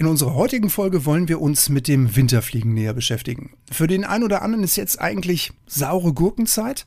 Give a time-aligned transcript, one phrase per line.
[0.00, 3.50] In unserer heutigen Folge wollen wir uns mit dem Winterfliegen näher beschäftigen.
[3.68, 6.86] Für den einen oder anderen ist jetzt eigentlich saure Gurkenzeit.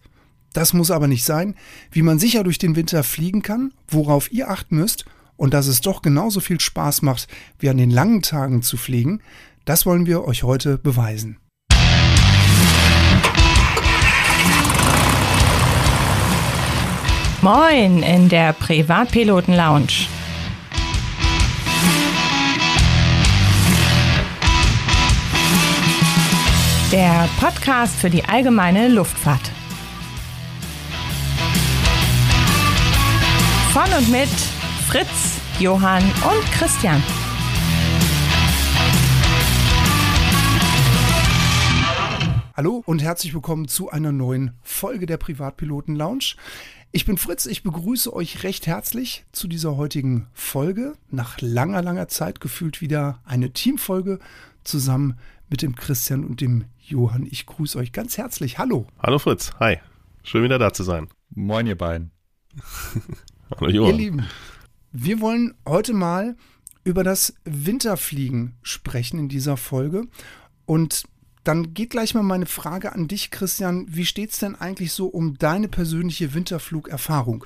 [0.54, 1.56] Das muss aber nicht sein.
[1.92, 5.04] Wie man sicher durch den Winter fliegen kann, worauf ihr achten müsst
[5.36, 7.28] und dass es doch genauso viel Spaß macht,
[7.60, 9.20] wie an den langen Tagen zu fliegen,
[9.66, 11.36] das wollen wir euch heute beweisen.
[17.42, 20.08] Moin in der Privatpiloten Lounge.
[26.92, 29.50] Der Podcast für die allgemeine Luftfahrt.
[33.72, 34.28] Von und mit
[34.90, 37.02] Fritz, Johann und Christian.
[42.58, 46.36] Hallo und herzlich willkommen zu einer neuen Folge der Privatpiloten Lounge.
[46.92, 50.96] Ich bin Fritz, ich begrüße euch recht herzlich zu dieser heutigen Folge.
[51.10, 54.20] Nach langer, langer Zeit gefühlt wieder eine Teamfolge
[54.66, 55.18] zusammen
[55.50, 57.28] mit dem Christian und dem Johann.
[57.30, 58.58] Ich grüße euch ganz herzlich.
[58.58, 58.88] Hallo.
[59.00, 59.52] Hallo Fritz.
[59.60, 59.78] Hi.
[60.24, 61.08] Schön wieder da zu sein.
[61.30, 62.12] Moin, ihr beiden.
[63.60, 63.92] Hallo Johann.
[63.92, 64.28] Ihr Lieben,
[64.92, 66.36] wir wollen heute mal
[66.84, 70.08] über das Winterfliegen sprechen in dieser Folge.
[70.66, 71.04] Und
[71.44, 73.86] dann geht gleich mal meine Frage an dich, Christian.
[73.90, 77.46] Wie steht es denn eigentlich so um deine persönliche Winterflugerfahrung?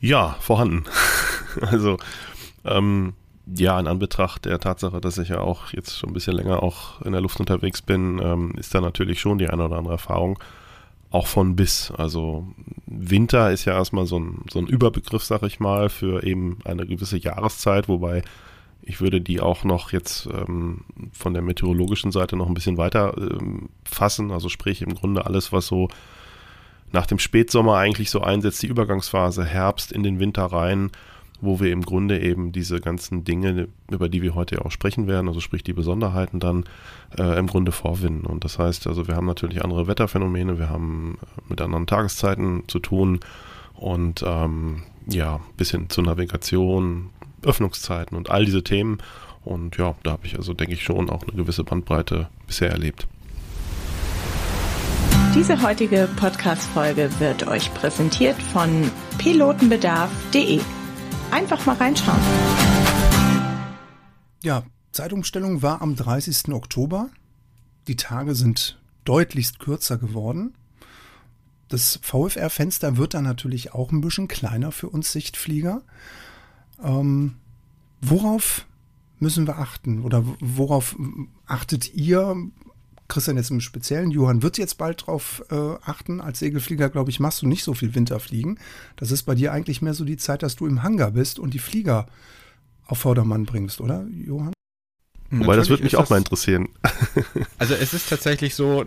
[0.00, 0.84] Ja, vorhanden.
[1.60, 1.98] also,
[2.64, 3.14] ähm,
[3.46, 7.02] ja, in Anbetracht der Tatsache, dass ich ja auch jetzt schon ein bisschen länger auch
[7.02, 10.38] in der Luft unterwegs bin, ähm, ist da natürlich schon die eine oder andere Erfahrung.
[11.10, 11.92] Auch von bis.
[11.92, 12.48] Also
[12.86, 16.86] Winter ist ja erstmal so ein, so ein Überbegriff, sag ich mal, für eben eine
[16.86, 18.22] gewisse Jahreszeit, wobei
[18.82, 23.14] ich würde die auch noch jetzt ähm, von der meteorologischen Seite noch ein bisschen weiter
[23.16, 24.30] ähm, fassen.
[24.30, 25.88] Also sprich im Grunde alles, was so
[26.92, 30.90] nach dem Spätsommer eigentlich so einsetzt, die Übergangsphase Herbst in den Winter rein
[31.44, 35.28] wo wir im Grunde eben diese ganzen Dinge, über die wir heute auch sprechen werden,
[35.28, 36.64] also sprich die Besonderheiten dann
[37.18, 38.26] äh, im Grunde vorwinden.
[38.26, 42.64] Und das heißt, also wir haben natürlich andere Wetterphänomene, wir haben äh, mit anderen Tageszeiten
[42.66, 43.20] zu tun
[43.74, 47.10] und ähm, ja, bis hin zur Navigation,
[47.42, 48.98] Öffnungszeiten und all diese Themen.
[49.44, 53.06] Und ja, da habe ich also, denke ich, schon auch eine gewisse Bandbreite bisher erlebt.
[55.34, 58.88] Diese heutige Podcast-Folge wird euch präsentiert von
[59.18, 60.60] pilotenbedarf.de.
[61.34, 62.20] Einfach mal reinschauen.
[64.44, 64.62] Ja,
[64.92, 66.54] Zeitumstellung war am 30.
[66.54, 67.08] Oktober.
[67.88, 70.54] Die Tage sind deutlichst kürzer geworden.
[71.66, 75.82] Das VFR-Fenster wird dann natürlich auch ein bisschen kleiner für uns Sichtflieger.
[76.80, 77.34] Ähm,
[78.00, 78.66] worauf
[79.18, 80.94] müssen wir achten oder worauf
[81.46, 82.36] achtet ihr
[83.08, 86.20] Christian jetzt im Speziellen, Johann wird jetzt bald drauf äh, achten.
[86.20, 88.58] Als Segelflieger, glaube ich, machst du nicht so viel Winterfliegen.
[88.96, 91.54] Das ist bei dir eigentlich mehr so die Zeit, dass du im Hangar bist und
[91.54, 92.06] die Flieger
[92.86, 94.52] auf Vordermann bringst, oder, Johann?
[95.30, 96.68] Wobei, das würde mich auch mal interessieren.
[97.58, 98.84] Also es ist tatsächlich so,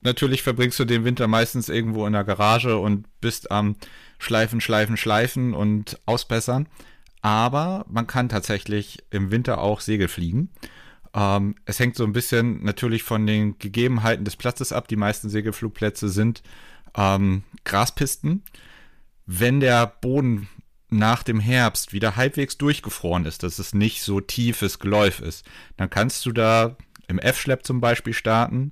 [0.00, 3.76] natürlich verbringst du den Winter meistens irgendwo in der Garage und bist am
[4.18, 6.68] Schleifen, Schleifen, Schleifen und Ausbessern.
[7.20, 10.50] Aber man kann tatsächlich im Winter auch Segel fliegen.
[11.14, 14.88] Ähm, es hängt so ein bisschen natürlich von den Gegebenheiten des Platzes ab.
[14.88, 16.42] Die meisten Segelflugplätze sind
[16.96, 18.42] ähm, Graspisten.
[19.26, 20.48] Wenn der Boden
[20.88, 25.46] nach dem Herbst wieder halbwegs durchgefroren ist, dass es nicht so tiefes Geläuf ist,
[25.76, 26.76] dann kannst du da
[27.08, 28.70] im F-Schlepp zum Beispiel starten.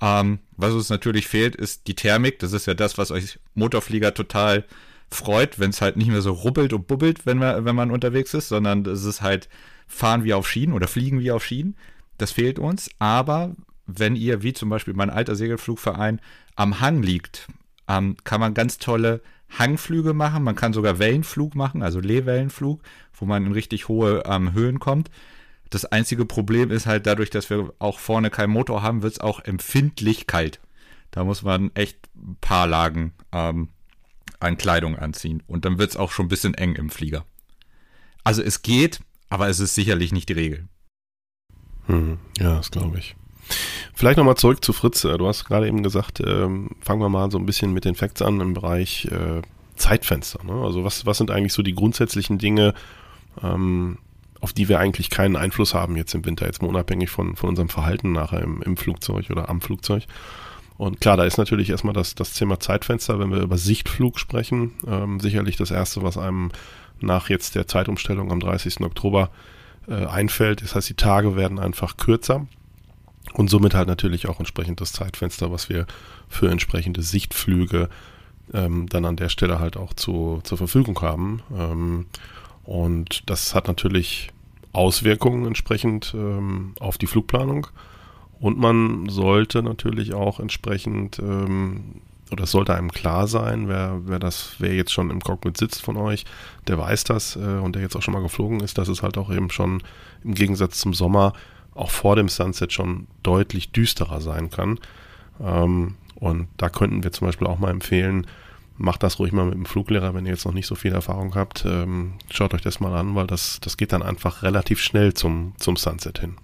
[0.00, 2.38] Ähm, was uns natürlich fehlt, ist die Thermik.
[2.38, 4.64] Das ist ja das, was euch Motorflieger total
[5.10, 8.34] freut, wenn es halt nicht mehr so rubbelt und bubbelt, wenn, wir, wenn man unterwegs
[8.34, 9.48] ist, sondern es ist halt
[9.86, 11.76] fahren wie auf Schienen oder fliegen wie auf Schienen.
[12.18, 12.90] Das fehlt uns.
[12.98, 13.54] Aber
[13.86, 16.20] wenn ihr, wie zum Beispiel mein alter Segelflugverein,
[16.56, 17.48] am Hang liegt,
[17.88, 19.20] ähm, kann man ganz tolle
[19.58, 20.42] Hangflüge machen.
[20.42, 22.82] Man kann sogar Wellenflug machen, also Lehwellenflug,
[23.14, 25.10] wo man in richtig hohe ähm, Höhen kommt.
[25.70, 29.20] Das einzige Problem ist halt dadurch, dass wir auch vorne keinen Motor haben, wird es
[29.20, 30.60] auch empfindlich kalt.
[31.10, 33.68] Da muss man echt ein paar Lagen ähm,
[34.40, 35.42] an Kleidung anziehen.
[35.46, 37.24] Und dann wird es auch schon ein bisschen eng im Flieger.
[38.24, 39.00] Also es geht,
[39.34, 40.68] aber es ist sicherlich nicht die Regel.
[41.86, 43.16] Hm, ja, das glaube ich.
[43.92, 45.02] Vielleicht nochmal zurück zu Fritz.
[45.02, 47.96] Äh, du hast gerade eben gesagt, ähm, fangen wir mal so ein bisschen mit den
[47.96, 49.42] Facts an im Bereich äh,
[49.74, 50.44] Zeitfenster.
[50.44, 50.52] Ne?
[50.52, 52.74] Also was, was sind eigentlich so die grundsätzlichen Dinge,
[53.42, 53.98] ähm,
[54.40, 57.48] auf die wir eigentlich keinen Einfluss haben jetzt im Winter, jetzt mal unabhängig von, von
[57.48, 60.04] unserem Verhalten nachher im, im Flugzeug oder am Flugzeug.
[60.76, 64.74] Und klar, da ist natürlich erstmal das, das Thema Zeitfenster, wenn wir über Sichtflug sprechen,
[64.86, 66.52] ähm, sicherlich das Erste, was einem
[67.04, 68.80] nach jetzt der Zeitumstellung am 30.
[68.80, 69.30] Oktober
[69.88, 70.62] äh, einfällt.
[70.62, 72.46] Das heißt, die Tage werden einfach kürzer
[73.32, 75.86] und somit halt natürlich auch entsprechend das Zeitfenster, was wir
[76.28, 77.88] für entsprechende Sichtflüge
[78.52, 81.42] ähm, dann an der Stelle halt auch zu, zur Verfügung haben.
[81.56, 82.06] Ähm,
[82.64, 84.30] und das hat natürlich
[84.72, 87.66] Auswirkungen entsprechend ähm, auf die Flugplanung.
[88.40, 92.02] Und man sollte natürlich auch entsprechend, ähm,
[92.34, 95.96] oder sollte einem klar sein, wer, wer das, wer jetzt schon im Cockpit sitzt von
[95.96, 96.24] euch,
[96.66, 99.16] der weiß das äh, und der jetzt auch schon mal geflogen ist, dass es halt
[99.16, 99.82] auch eben schon
[100.24, 101.32] im Gegensatz zum Sommer
[101.74, 104.78] auch vor dem Sunset schon deutlich düsterer sein kann.
[105.40, 108.26] Ähm, und da könnten wir zum Beispiel auch mal empfehlen,
[108.76, 111.34] macht das ruhig mal mit dem Fluglehrer, wenn ihr jetzt noch nicht so viel Erfahrung
[111.34, 111.64] habt.
[111.64, 115.54] Ähm, schaut euch das mal an, weil das, das geht dann einfach relativ schnell zum,
[115.58, 116.36] zum Sunset hin.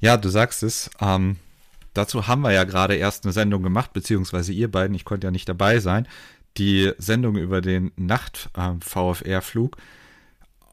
[0.00, 0.90] Ja, du sagst es.
[1.00, 1.36] Ähm,
[1.94, 5.30] dazu haben wir ja gerade erst eine Sendung gemacht, beziehungsweise ihr beiden, ich konnte ja
[5.30, 6.06] nicht dabei sein.
[6.56, 9.76] Die Sendung über den Nacht-VFR-Flug.
[9.76, 9.82] Ähm,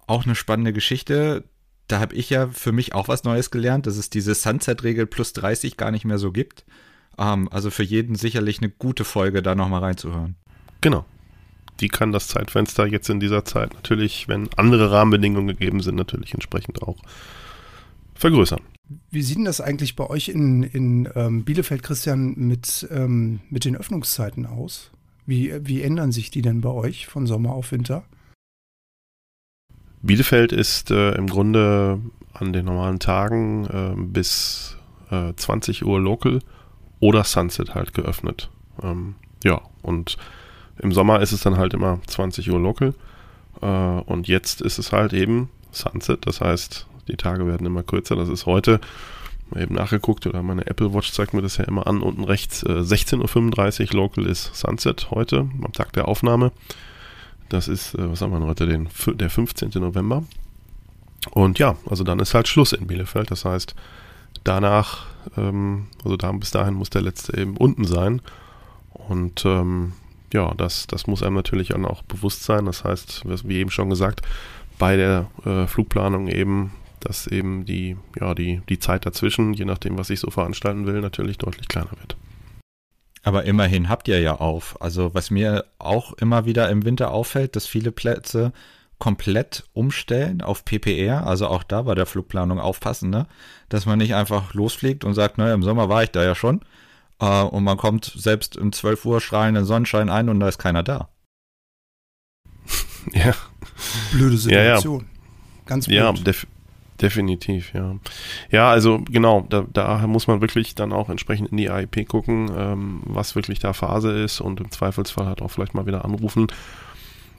[0.07, 1.43] auch eine spannende Geschichte.
[1.87, 5.33] Da habe ich ja für mich auch was Neues gelernt, dass es diese Sunset-Regel plus
[5.33, 6.65] 30 gar nicht mehr so gibt.
[7.17, 10.35] Ähm, also für jeden sicherlich eine gute Folge, da nochmal reinzuhören.
[10.81, 11.05] Genau.
[11.79, 16.33] Die kann das Zeitfenster jetzt in dieser Zeit natürlich, wenn andere Rahmenbedingungen gegeben sind, natürlich
[16.33, 16.97] entsprechend auch
[18.15, 18.61] vergrößern.
[19.11, 23.65] Wie sieht denn das eigentlich bei euch in, in ähm, Bielefeld, Christian, mit, ähm, mit
[23.65, 24.91] den Öffnungszeiten aus?
[25.25, 28.03] Wie, wie ändern sich die denn bei euch von Sommer auf Winter?
[30.01, 31.99] Bielefeld ist äh, im Grunde
[32.33, 34.77] an den normalen Tagen äh, bis
[35.11, 36.39] äh, 20 Uhr Local
[36.99, 38.49] oder Sunset halt geöffnet.
[38.81, 40.17] Ähm, ja, und
[40.79, 42.93] im Sommer ist es dann halt immer 20 Uhr Local.
[43.61, 48.15] Äh, und jetzt ist es halt eben Sunset, das heißt, die Tage werden immer kürzer.
[48.15, 48.79] Das ist heute
[49.55, 52.01] eben nachgeguckt oder meine Apple Watch zeigt mir das ja immer an.
[52.01, 56.51] Unten rechts äh, 16.35 Uhr Local ist Sunset heute, am Tag der Aufnahme.
[57.49, 59.71] Das ist, äh, was haben wir heute, den, der 15.
[59.75, 60.23] November.
[61.31, 63.31] Und ja, also dann ist halt Schluss in Bielefeld.
[63.31, 63.75] Das heißt,
[64.43, 65.05] danach,
[65.37, 68.21] ähm, also da, bis dahin muss der letzte eben unten sein.
[68.91, 69.93] Und ähm,
[70.33, 72.65] ja, das, das muss einem natürlich auch bewusst sein.
[72.65, 74.21] Das heißt, wie eben schon gesagt,
[74.77, 79.97] bei der äh, Flugplanung eben, dass eben die, ja, die, die Zeit dazwischen, je nachdem,
[79.97, 82.17] was ich so veranstalten will, natürlich deutlich kleiner wird.
[83.23, 84.81] Aber immerhin habt ihr ja auf.
[84.81, 88.53] Also was mir auch immer wieder im Winter auffällt, dass viele Plätze
[88.99, 91.27] komplett umstellen auf PPR.
[91.27, 93.27] Also auch da bei der Flugplanung aufpassen, ne?
[93.69, 96.61] dass man nicht einfach losfliegt und sagt, naja, im Sommer war ich da ja schon.
[97.19, 100.83] Äh, und man kommt selbst im 12 Uhr strahlenden Sonnenschein ein und da ist keiner
[100.83, 101.09] da.
[103.13, 103.33] Ja.
[104.11, 104.99] Blöde Situation.
[104.99, 105.63] Ja, ja.
[105.65, 105.97] Ganz blöd.
[105.97, 106.45] Ja, def
[107.01, 107.95] definitiv, ja.
[108.51, 112.51] Ja, also genau, da, da, muss man wirklich dann auch entsprechend in die AIP gucken,
[112.55, 116.47] ähm, was wirklich da Phase ist und im Zweifelsfall halt auch vielleicht mal wieder anrufen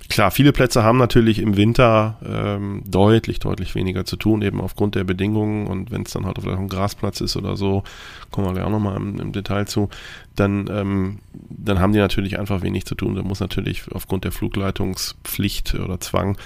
[0.09, 4.95] Klar, viele Plätze haben natürlich im Winter ähm, deutlich, deutlich weniger zu tun, eben aufgrund
[4.95, 5.67] der Bedingungen.
[5.67, 7.83] Und wenn es dann halt vielleicht ein Grasplatz ist oder so,
[8.31, 9.91] kommen wir gleich auch nochmal im, im Detail zu,
[10.35, 11.19] dann, ähm,
[11.51, 13.17] dann haben die natürlich einfach wenig zu tun.
[13.17, 16.39] Da muss natürlich aufgrund der Flugleitungspflicht oder Zwang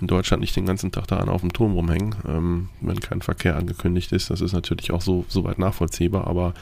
[0.00, 3.56] in Deutschland nicht den ganzen Tag da auf dem Turm rumhängen, ähm, wenn kein Verkehr
[3.56, 4.30] angekündigt ist.
[4.30, 6.54] Das ist natürlich auch so, weit nachvollziehbar, aber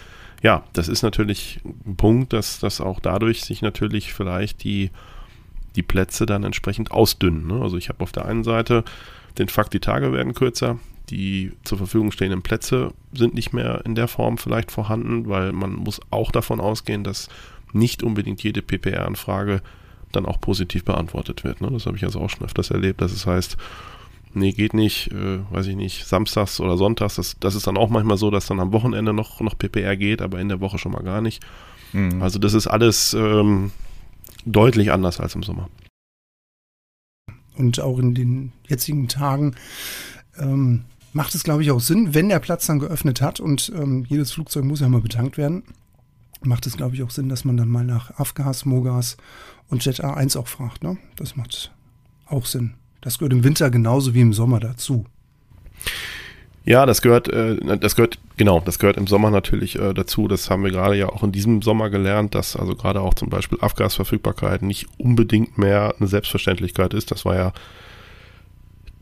[0.42, 4.90] ja, das ist natürlich ein Punkt, dass, dass auch dadurch sich natürlich vielleicht die
[5.76, 7.46] die Plätze dann entsprechend ausdünnen.
[7.46, 7.62] Ne?
[7.62, 8.82] Also ich habe auf der einen Seite
[9.38, 10.78] den Fakt, die Tage werden kürzer,
[11.10, 15.74] die zur Verfügung stehenden Plätze sind nicht mehr in der Form vielleicht vorhanden, weil man
[15.74, 17.28] muss auch davon ausgehen, dass
[17.72, 19.60] nicht unbedingt jede PPR-Anfrage
[20.12, 21.60] dann auch positiv beantwortet wird.
[21.60, 21.70] Ne?
[21.70, 23.56] Das habe ich also auch schon öfters erlebt, dass es heißt,
[24.34, 27.90] nee, geht nicht, äh, weiß ich nicht, samstags oder sonntags, das, das ist dann auch
[27.90, 30.92] manchmal so, dass dann am Wochenende noch, noch PPR geht, aber in der Woche schon
[30.92, 31.42] mal gar nicht.
[31.92, 32.22] Mhm.
[32.22, 33.72] Also das ist alles ähm,
[34.44, 35.68] deutlich anders als im Sommer.
[37.56, 39.54] Und auch in den jetzigen Tagen
[40.38, 44.04] ähm, macht es, glaube ich, auch Sinn, wenn der Platz dann geöffnet hat und ähm,
[44.06, 45.62] jedes Flugzeug muss ja mal betankt werden,
[46.42, 49.16] macht es, glaube ich, auch Sinn, dass man dann mal nach Afgas, Mogas
[49.68, 50.82] und Jet A1 auch fragt.
[50.82, 50.98] Ne?
[51.16, 51.72] Das macht
[52.26, 52.74] auch Sinn.
[53.00, 55.04] Das gehört im Winter genauso wie im Sommer dazu.
[56.64, 60.26] Ja, das gehört, äh, das gehört, genau, das gehört im Sommer natürlich äh, dazu.
[60.26, 63.30] Das haben wir gerade ja auch in diesem Sommer gelernt, dass also gerade auch zum
[63.30, 67.12] Beispiel Abgasverfügbarkeit nicht unbedingt mehr eine Selbstverständlichkeit ist.
[67.12, 67.52] Das war ja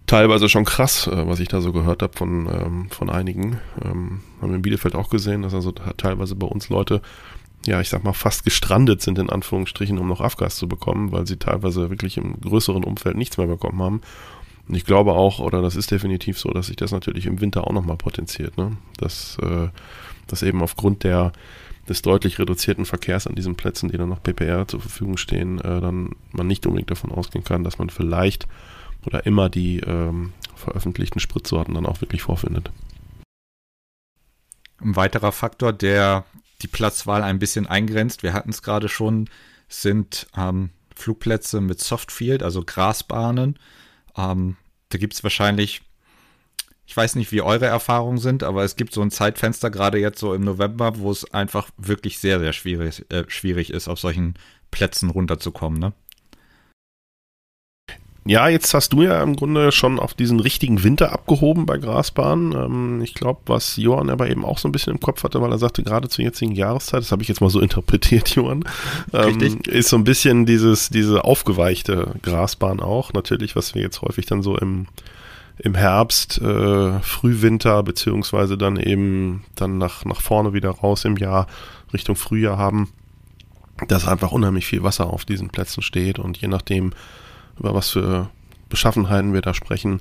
[0.06, 3.61] teilweise schon krass, äh, was ich da so gehört habe von, ähm, von einigen.
[3.82, 7.00] Ähm, haben wir in Bielefeld auch gesehen, dass also teilweise bei uns Leute,
[7.66, 11.26] ja, ich sag mal, fast gestrandet sind, in Anführungsstrichen, um noch Abgas zu bekommen, weil
[11.26, 14.00] sie teilweise wirklich im größeren Umfeld nichts mehr bekommen haben.
[14.68, 17.66] Und ich glaube auch, oder das ist definitiv so, dass sich das natürlich im Winter
[17.66, 18.56] auch nochmal potenziert.
[18.56, 18.76] Ne?
[18.99, 19.68] Dass, äh,
[20.26, 21.32] dass eben aufgrund der,
[21.88, 25.80] des deutlich reduzierten Verkehrs an diesen Plätzen, die dann noch PPR zur Verfügung stehen, äh,
[25.80, 28.46] dann man nicht unbedingt davon ausgehen kann, dass man vielleicht
[29.06, 32.70] oder immer die ähm, veröffentlichten Spritsorten dann auch wirklich vorfindet.
[34.80, 36.25] Ein weiterer Faktor, der
[36.62, 39.28] die Platzwahl ein bisschen eingrenzt, wir hatten es gerade schon,
[39.68, 43.58] sind ähm, Flugplätze mit Softfield, also Grasbahnen.
[44.16, 44.56] Ähm,
[44.88, 45.82] da gibt es wahrscheinlich,
[46.87, 50.20] ich weiß nicht, wie eure Erfahrungen sind, aber es gibt so ein Zeitfenster, gerade jetzt
[50.20, 54.34] so im November, wo es einfach wirklich sehr, sehr schwierig, äh, schwierig ist, auf solchen
[54.70, 55.92] Plätzen runterzukommen, ne?
[58.26, 62.52] Ja, jetzt hast du ja im Grunde schon auf diesen richtigen Winter abgehoben bei Grasbahnen.
[62.52, 65.52] Ähm, ich glaube, was Johann aber eben auch so ein bisschen im Kopf hatte, weil
[65.52, 68.64] er sagte, gerade zur jetzigen Jahreszeit, das habe ich jetzt mal so interpretiert, Johann,
[69.12, 73.12] ähm, ist so ein bisschen dieses, diese aufgeweichte Grasbahn auch.
[73.12, 74.87] Natürlich, was wir jetzt häufig dann so im,
[75.59, 81.47] im Herbst, äh, Frühwinter, beziehungsweise dann eben dann nach, nach vorne wieder raus im Jahr,
[81.93, 82.88] Richtung Frühjahr haben,
[83.88, 86.93] dass einfach unheimlich viel Wasser auf diesen Plätzen steht und je nachdem,
[87.58, 88.30] über was für
[88.68, 90.00] Beschaffenheiten wir da sprechen,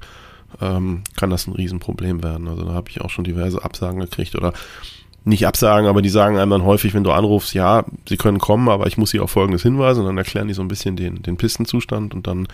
[0.61, 2.47] ähm, kann das ein Riesenproblem werden.
[2.47, 4.53] Also da habe ich auch schon diverse Absagen gekriegt oder
[5.25, 8.67] nicht Absagen, aber die sagen einem dann häufig, wenn du anrufst, ja, sie können kommen,
[8.67, 11.21] aber ich muss sie auf Folgendes hinweisen und dann erklären die so ein bisschen den,
[11.21, 12.47] den Pistenzustand und dann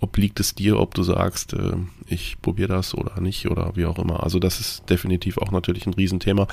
[0.00, 1.76] obliegt es dir, ob du sagst, äh,
[2.06, 4.22] ich probiere das oder nicht oder wie auch immer.
[4.22, 6.46] Also das ist definitiv auch natürlich ein Riesenthema.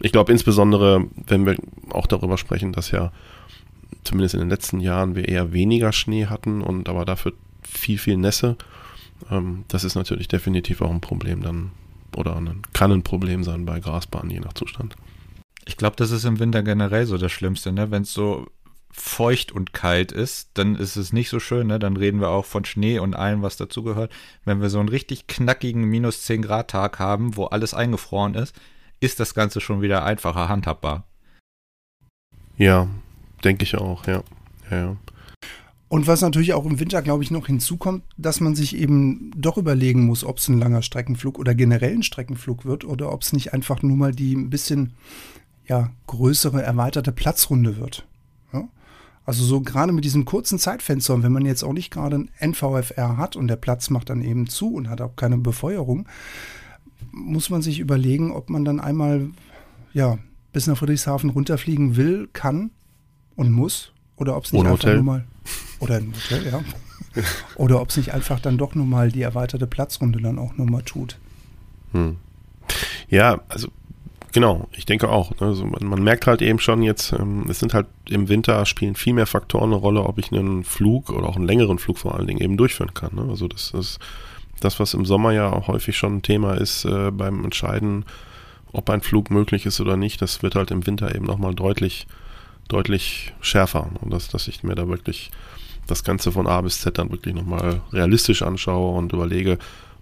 [0.00, 1.56] Ich glaube insbesondere, wenn wir
[1.90, 3.12] auch darüber sprechen, dass ja
[4.04, 7.32] zumindest in den letzten Jahren wir eher weniger Schnee hatten und aber dafür
[7.62, 8.56] viel, viel Nässe.
[9.30, 11.72] Ähm, das ist natürlich definitiv auch ein Problem dann
[12.16, 14.96] oder ein, kann ein Problem sein bei Grasbahnen, je nach Zustand.
[15.64, 17.90] Ich glaube, das ist im Winter generell so das Schlimmste, ne?
[17.90, 18.46] Wenn es so
[18.90, 21.78] feucht und kalt ist, dann ist es nicht so schön, ne?
[21.78, 24.12] Dann reden wir auch von Schnee und allem, was dazugehört.
[24.44, 28.54] Wenn wir so einen richtig knackigen minus 10 Grad Tag haben, wo alles eingefroren ist,
[29.00, 31.04] ist das Ganze schon wieder einfacher handhabbar.
[32.56, 32.88] Ja,
[33.44, 34.22] Denke ich auch, ja.
[34.70, 34.96] ja.
[35.88, 39.58] Und was natürlich auch im Winter, glaube ich, noch hinzukommt, dass man sich eben doch
[39.58, 43.34] überlegen muss, ob es ein langer Streckenflug oder generell ein Streckenflug wird oder ob es
[43.34, 44.94] nicht einfach nur mal die ein bisschen
[45.66, 48.06] ja, größere, erweiterte Platzrunde wird.
[48.54, 48.68] Ja?
[49.26, 53.18] Also so gerade mit diesem kurzen Zeitfenster, wenn man jetzt auch nicht gerade ein NVFR
[53.18, 56.08] hat und der Platz macht dann eben zu und hat auch keine Befeuerung,
[57.10, 59.28] muss man sich überlegen, ob man dann einmal
[59.92, 60.18] ja,
[60.54, 62.70] bis nach Friedrichshafen runterfliegen will, kann
[63.36, 64.94] und muss oder ob es nicht Ohne einfach Hotel.
[64.96, 65.24] nur mal
[65.80, 66.60] oder ein Hotel, ja.
[67.56, 70.70] oder ob es nicht einfach dann doch nur mal die erweiterte Platzrunde dann auch nur
[70.70, 71.18] mal tut.
[71.92, 72.16] Hm.
[73.08, 73.68] Ja, also
[74.32, 75.30] genau, ich denke auch.
[75.40, 78.64] ne, Also man, man merkt halt eben schon jetzt, ähm, es sind halt im Winter
[78.66, 81.98] spielen viel mehr Faktoren eine Rolle, ob ich einen Flug oder auch einen längeren Flug
[81.98, 83.14] vor allen Dingen eben durchführen kann.
[83.14, 83.26] Ne?
[83.28, 83.98] Also das ist
[84.60, 88.04] das, was im Sommer ja auch häufig schon ein Thema ist äh, beim Entscheiden,
[88.72, 90.22] ob ein Flug möglich ist oder nicht.
[90.22, 92.06] Das wird halt im Winter eben nochmal deutlich
[92.68, 93.90] deutlich schärfer.
[94.00, 95.30] Und dass, dass ich mir da wirklich
[95.86, 99.58] das Ganze von A bis Z dann wirklich nochmal realistisch anschaue und überlege,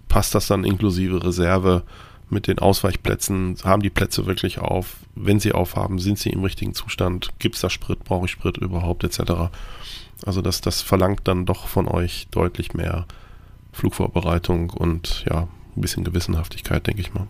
[0.09, 1.83] passt das dann inklusive Reserve
[2.29, 3.57] mit den Ausweichplätzen?
[3.65, 4.97] Haben die Plätze wirklich auf?
[5.15, 7.31] Wenn sie aufhaben, sind sie im richtigen Zustand?
[7.39, 8.05] Gibt es da Sprit?
[8.05, 9.05] Brauche ich Sprit überhaupt?
[9.05, 9.21] Etc.
[10.25, 13.07] Also das, das verlangt dann doch von euch deutlich mehr
[13.73, 17.27] Flugvorbereitung und ja, ein bisschen Gewissenhaftigkeit, denke ich mal.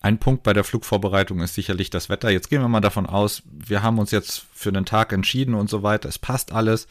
[0.00, 2.30] Ein Punkt bei der Flugvorbereitung ist sicherlich das Wetter.
[2.30, 5.68] Jetzt gehen wir mal davon aus, wir haben uns jetzt für den Tag entschieden und
[5.68, 6.08] so weiter.
[6.08, 6.86] Es passt alles.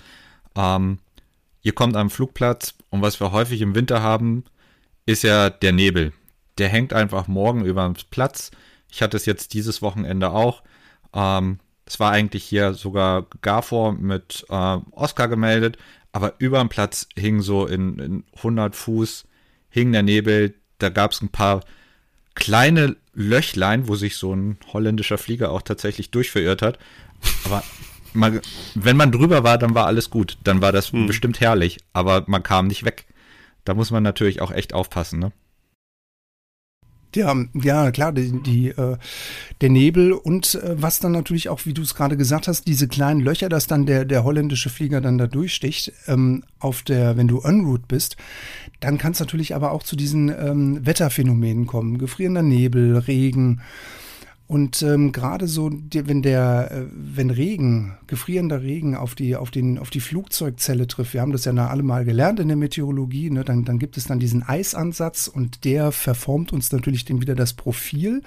[0.55, 0.99] Ähm,
[1.61, 4.43] ihr kommt am Flugplatz und was wir häufig im Winter haben,
[5.05, 6.11] ist ja der Nebel.
[6.57, 8.51] Der hängt einfach morgen über dem Platz.
[8.91, 10.63] Ich hatte es jetzt dieses Wochenende auch.
[11.13, 15.77] Ähm, es war eigentlich hier sogar Garfor mit äh, Oscar gemeldet,
[16.11, 19.25] aber über dem Platz hing so in, in 100 Fuß
[19.69, 20.55] hing der Nebel.
[20.79, 21.61] Da gab es ein paar
[22.37, 26.79] kleine Löchlein, wo sich so ein holländischer Flieger auch tatsächlich durchverirrt hat.
[27.43, 27.63] Aber
[28.13, 28.41] man,
[28.75, 30.37] wenn man drüber war, dann war alles gut.
[30.43, 31.07] Dann war das Hm.
[31.07, 33.05] bestimmt herrlich, aber man kam nicht weg.
[33.65, 35.31] Da muss man natürlich auch echt aufpassen, ne?
[37.15, 38.97] Ja, ja, klar, die, die, äh,
[39.61, 42.87] der Nebel und äh, was dann natürlich auch, wie du es gerade gesagt hast, diese
[42.87, 47.27] kleinen Löcher, dass dann der, der holländische Flieger dann da durchsticht, ähm, auf der, wenn
[47.27, 48.17] du en route bist,
[48.79, 51.97] dann kann es natürlich aber auch zu diesen ähm, Wetterphänomenen kommen.
[51.97, 53.61] Gefrierender Nebel, Regen.
[54.47, 59.77] Und ähm, gerade so, wenn der, äh, wenn Regen, gefrierender Regen auf die, auf den,
[59.77, 63.43] auf die Flugzeugzelle trifft, wir haben das ja alle mal gelernt in der Meteorologie, ne,
[63.43, 67.53] dann, dann gibt es dann diesen Eisansatz und der verformt uns natürlich dann wieder das
[67.53, 68.23] Profil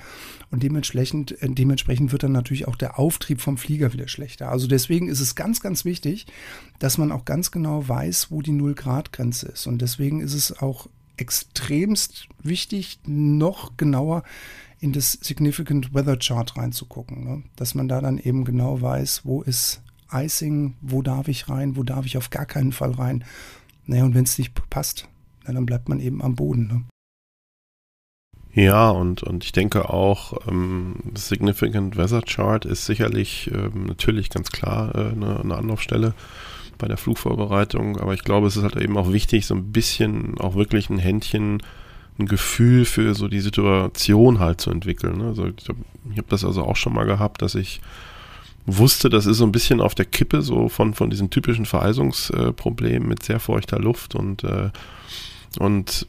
[0.51, 4.51] und dementsprechend, äh, dementsprechend wird dann natürlich auch der Auftrieb vom Flieger wieder schlechter.
[4.51, 6.27] Also deswegen ist es ganz, ganz wichtig,
[6.81, 9.67] dass man auch ganz genau weiß, wo die Null-Grad-Grenze ist.
[9.67, 10.87] Und deswegen ist es auch
[11.17, 14.23] extremst wichtig, noch genauer
[14.81, 17.25] in das Significant Weather Chart reinzugucken.
[17.25, 17.43] Ne?
[17.57, 19.83] Dass man da dann eben genau weiß, wo ist
[20.13, 23.25] Icing, wo darf ich rein, wo darf ich auf gar keinen Fall rein.
[23.87, 25.09] Naja, und wenn es nicht passt,
[25.47, 26.67] na, dann bleibt man eben am Boden.
[26.67, 26.85] Ne?
[28.53, 34.51] Ja, und, und ich denke auch, ähm, Significant Weather Chart ist sicherlich ähm, natürlich ganz
[34.51, 36.15] klar äh, eine, eine Anlaufstelle.
[36.81, 40.39] bei der Flugvorbereitung, aber ich glaube, es ist halt eben auch wichtig, so ein bisschen
[40.39, 41.63] auch wirklich ein Händchen,
[42.21, 45.19] ein Gefühl für so die Situation halt zu entwickeln.
[45.19, 45.25] Ne?
[45.29, 45.79] Also ich habe
[46.17, 47.81] hab das also auch schon mal gehabt, dass ich
[48.67, 53.09] wusste, das ist so ein bisschen auf der Kippe so von, von diesen typischen Vereisungsproblemen
[53.09, 54.71] mit sehr feuchter Luft und äh,
[55.59, 56.07] und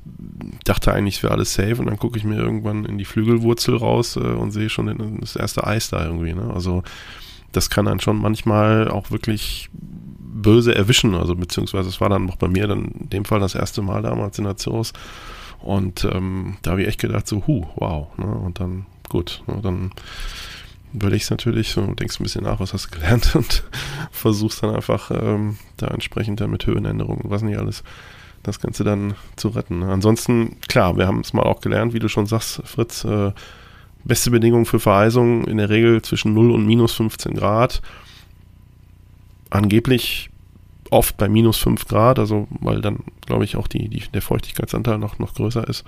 [0.65, 3.75] dachte eigentlich, es wäre alles safe und dann gucke ich mir irgendwann in die Flügelwurzel
[3.75, 6.33] raus äh, und sehe schon das erste Eis da irgendwie.
[6.33, 6.51] Ne?
[6.53, 6.83] Also
[7.51, 11.15] das kann dann schon manchmal auch wirklich böse erwischen.
[11.15, 14.03] Also beziehungsweise es war dann auch bei mir dann in dem Fall das erste Mal
[14.03, 14.93] damals in der Zoos.
[15.61, 18.07] Und ähm, da habe ich echt gedacht, so, hu, wow.
[18.17, 18.25] Ne?
[18.25, 19.59] Und dann, gut, ne?
[19.61, 19.91] dann
[20.93, 23.63] überlegst natürlich, so, denkst ein bisschen nach, was hast du gelernt und
[24.11, 27.83] versuchst dann einfach ähm, da entsprechend dann mit Höhenänderungen, was nicht alles,
[28.43, 29.83] das Ganze dann zu retten.
[29.83, 33.31] Ansonsten, klar, wir haben es mal auch gelernt, wie du schon sagst, Fritz, äh,
[34.03, 37.81] beste Bedingungen für Vereisung in der Regel zwischen 0 und minus 15 Grad.
[39.51, 40.31] Angeblich
[40.91, 44.97] oft bei minus 5 Grad, also weil dann, glaube ich, auch die, die, der Feuchtigkeitsanteil
[44.97, 45.83] noch, noch größer ist.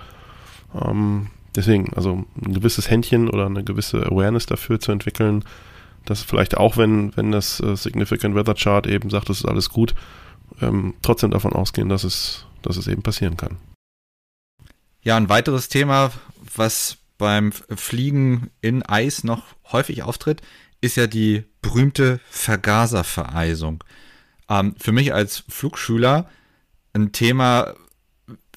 [0.74, 5.44] Ähm, deswegen, also ein gewisses Händchen oder eine gewisse Awareness dafür zu entwickeln,
[6.04, 9.70] dass vielleicht auch, wenn, wenn das äh, Significant Weather Chart eben sagt, das ist alles
[9.70, 9.94] gut,
[10.60, 13.56] ähm, trotzdem davon ausgehen, dass es, dass es eben passieren kann.
[15.02, 16.12] Ja, ein weiteres Thema,
[16.56, 20.40] was beim Fliegen in Eis noch häufig auftritt,
[20.80, 23.84] ist ja die berühmte Vergaservereisung.
[24.48, 26.28] Ähm, für mich als Flugschüler
[26.92, 27.74] ein Thema,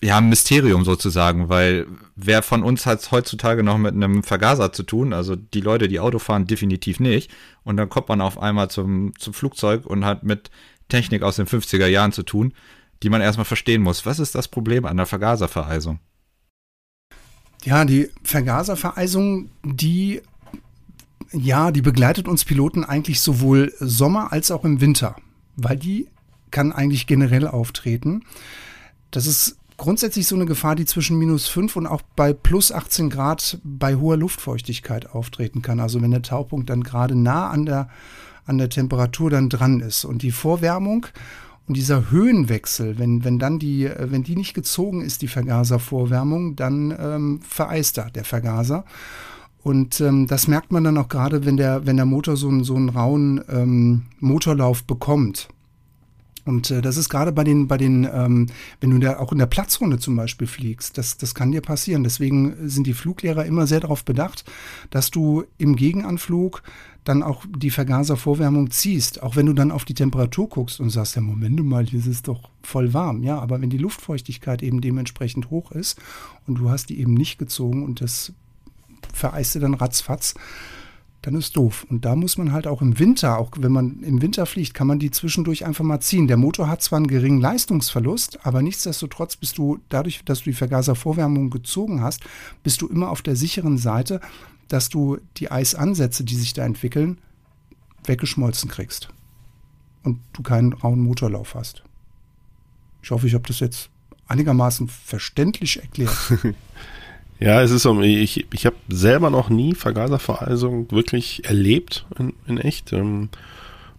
[0.04, 4.84] ja, ein Mysterium sozusagen, weil wer von uns hat heutzutage noch mit einem Vergaser zu
[4.84, 5.14] tun?
[5.14, 7.32] Also die Leute, die Auto fahren, definitiv nicht.
[7.64, 10.52] Und dann kommt man auf einmal zum, zum Flugzeug und hat mit
[10.90, 12.54] Technik aus den 50er Jahren zu tun,
[13.04, 14.06] die man erstmal verstehen muss.
[14.06, 16.00] Was ist das Problem an der Vergaservereisung?
[17.64, 20.22] Ja, die Vergaservereisung, die
[21.32, 25.16] ja, die begleitet uns Piloten eigentlich sowohl Sommer als auch im Winter,
[25.58, 26.08] weil die
[26.50, 28.24] kann eigentlich generell auftreten.
[29.12, 33.10] Das ist grundsätzlich so eine Gefahr, die zwischen minus 5 und auch bei plus 18
[33.10, 35.80] Grad bei hoher Luftfeuchtigkeit auftreten kann.
[35.82, 37.90] Also wenn der Taupunkt dann gerade nah an der
[38.48, 40.06] an der Temperatur dann dran ist.
[40.06, 41.06] Und die Vorwärmung
[41.68, 46.96] und dieser Höhenwechsel, wenn, wenn dann die, wenn die nicht gezogen ist, die Vergaservorwärmung, dann
[46.98, 48.86] ähm, vereist da der Vergaser.
[49.68, 52.64] Und ähm, das merkt man dann auch gerade, wenn der, wenn der Motor so einen,
[52.64, 55.50] so einen rauen ähm, Motorlauf bekommt.
[56.46, 58.46] Und äh, das ist gerade bei den, bei den, ähm,
[58.80, 62.06] wenn du da auch in der Platzrunde zum Beispiel fliegst, das, das kann dir passieren.
[62.06, 64.50] Deswegen sind die Fluglehrer immer sehr darauf bedacht,
[64.90, 66.64] dass du im Gegenanflug
[67.04, 71.18] dann auch die Vergaservorwärmung ziehst, auch wenn du dann auf die Temperatur guckst und sagst,
[71.18, 73.22] ja, Moment mal, hier ist es doch voll warm.
[73.22, 76.00] Ja, aber wenn die Luftfeuchtigkeit eben dementsprechend hoch ist
[76.48, 78.32] und du hast die eben nicht gezogen und das
[79.18, 80.36] vereist dir dann ratzfatz,
[81.22, 81.86] dann ist doof.
[81.90, 84.88] Und da muss man halt auch im Winter, auch wenn man im Winter fliegt, kann
[84.88, 86.28] man die zwischendurch einfach mal ziehen.
[86.28, 90.56] Der Motor hat zwar einen geringen Leistungsverlust, aber nichtsdestotrotz bist du, dadurch, dass du die
[90.56, 92.24] Vergaservorwärmung gezogen hast,
[92.64, 94.22] bist du immer auf der sicheren Seite,
[94.68, 97.18] dass du die Eisansätze, die sich da entwickeln,
[98.06, 99.10] weggeschmolzen kriegst.
[100.04, 101.84] Und du keinen rauen Motorlauf hast.
[103.02, 103.90] Ich hoffe, ich habe das jetzt
[104.28, 106.16] einigermaßen verständlich erklärt.
[107.40, 112.58] Ja, es ist so, ich, ich habe selber noch nie Vergaservereisung wirklich erlebt in, in
[112.58, 112.94] echt.
[112.94, 113.30] Ähm,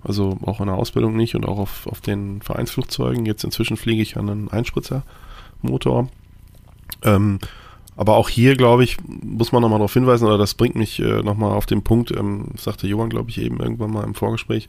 [0.02, 3.26] also auch in der Ausbildung nicht und auch auf, auf den Vereinsflugzeugen.
[3.26, 6.08] Jetzt inzwischen fliege ich an einen Einspritzermotor.
[7.02, 7.38] Ähm,
[7.96, 11.22] aber auch hier, glaube ich, muss man nochmal darauf hinweisen, oder das bringt mich äh,
[11.22, 14.68] nochmal auf den Punkt, ähm, sagte Johann, glaube ich, eben irgendwann mal im Vorgespräch.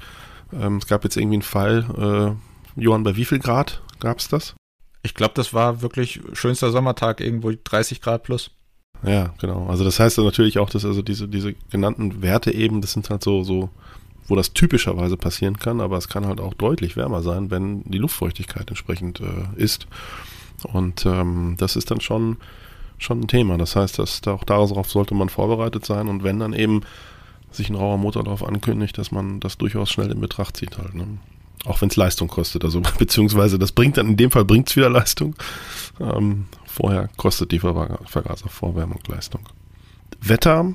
[0.52, 2.36] Ähm, es gab jetzt irgendwie einen Fall,
[2.76, 4.56] äh, Johann, bei wie viel Grad gab es das?
[5.04, 8.52] Ich glaube, das war wirklich schönster Sommertag, irgendwo 30 Grad plus.
[9.04, 9.68] Ja, genau.
[9.68, 13.24] Also das heißt natürlich auch, dass also diese, diese genannten Werte eben, das sind halt
[13.24, 13.70] so, so,
[14.28, 17.98] wo das typischerweise passieren kann, aber es kann halt auch deutlich wärmer sein, wenn die
[17.98, 19.88] Luftfeuchtigkeit entsprechend äh, ist.
[20.64, 22.38] Und ähm, das ist dann schon,
[22.98, 23.58] schon ein Thema.
[23.58, 26.82] Das heißt, dass da auch darauf sollte man vorbereitet sein und wenn dann eben
[27.52, 30.94] sich ein rauer Motorlauf ankündigt, dass man das durchaus schnell in Betracht zieht halt.
[30.94, 31.08] Ne?
[31.66, 34.76] Auch wenn es Leistung kostet, also beziehungsweise das bringt dann in dem Fall bringt es
[34.76, 35.36] wieder Leistung.
[36.00, 39.42] Ähm, Vorher kostet die Vergaservorwärmung Leistung.
[40.22, 40.74] Wetter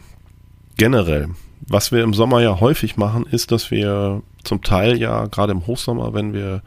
[0.77, 1.31] generell.
[1.66, 5.66] Was wir im Sommer ja häufig machen, ist, dass wir zum Teil ja gerade im
[5.66, 6.62] Hochsommer, wenn wir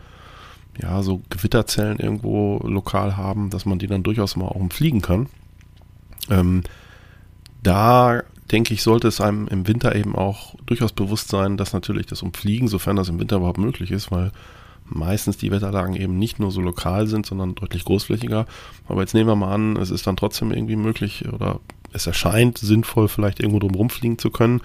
[0.82, 5.28] ja so Gewitterzellen irgendwo lokal haben, dass man die dann durchaus mal auch umfliegen kann.
[6.30, 6.64] Ähm,
[7.62, 12.06] da denke ich, sollte es einem im Winter eben auch durchaus bewusst sein, dass natürlich
[12.06, 14.32] das Umfliegen, sofern das im Winter überhaupt möglich ist, weil
[14.86, 18.46] meistens die Wetterlagen eben nicht nur so lokal sind, sondern deutlich großflächiger.
[18.88, 21.60] Aber jetzt nehmen wir mal an, es ist dann trotzdem irgendwie möglich oder
[21.94, 24.62] es erscheint sinnvoll, vielleicht irgendwo drum rumfliegen zu können,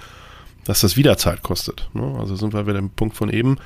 [0.64, 1.88] dass das wieder Zeit kostet.
[1.92, 2.16] Ne?
[2.18, 3.57] Also sind wir wieder im Punkt von eben.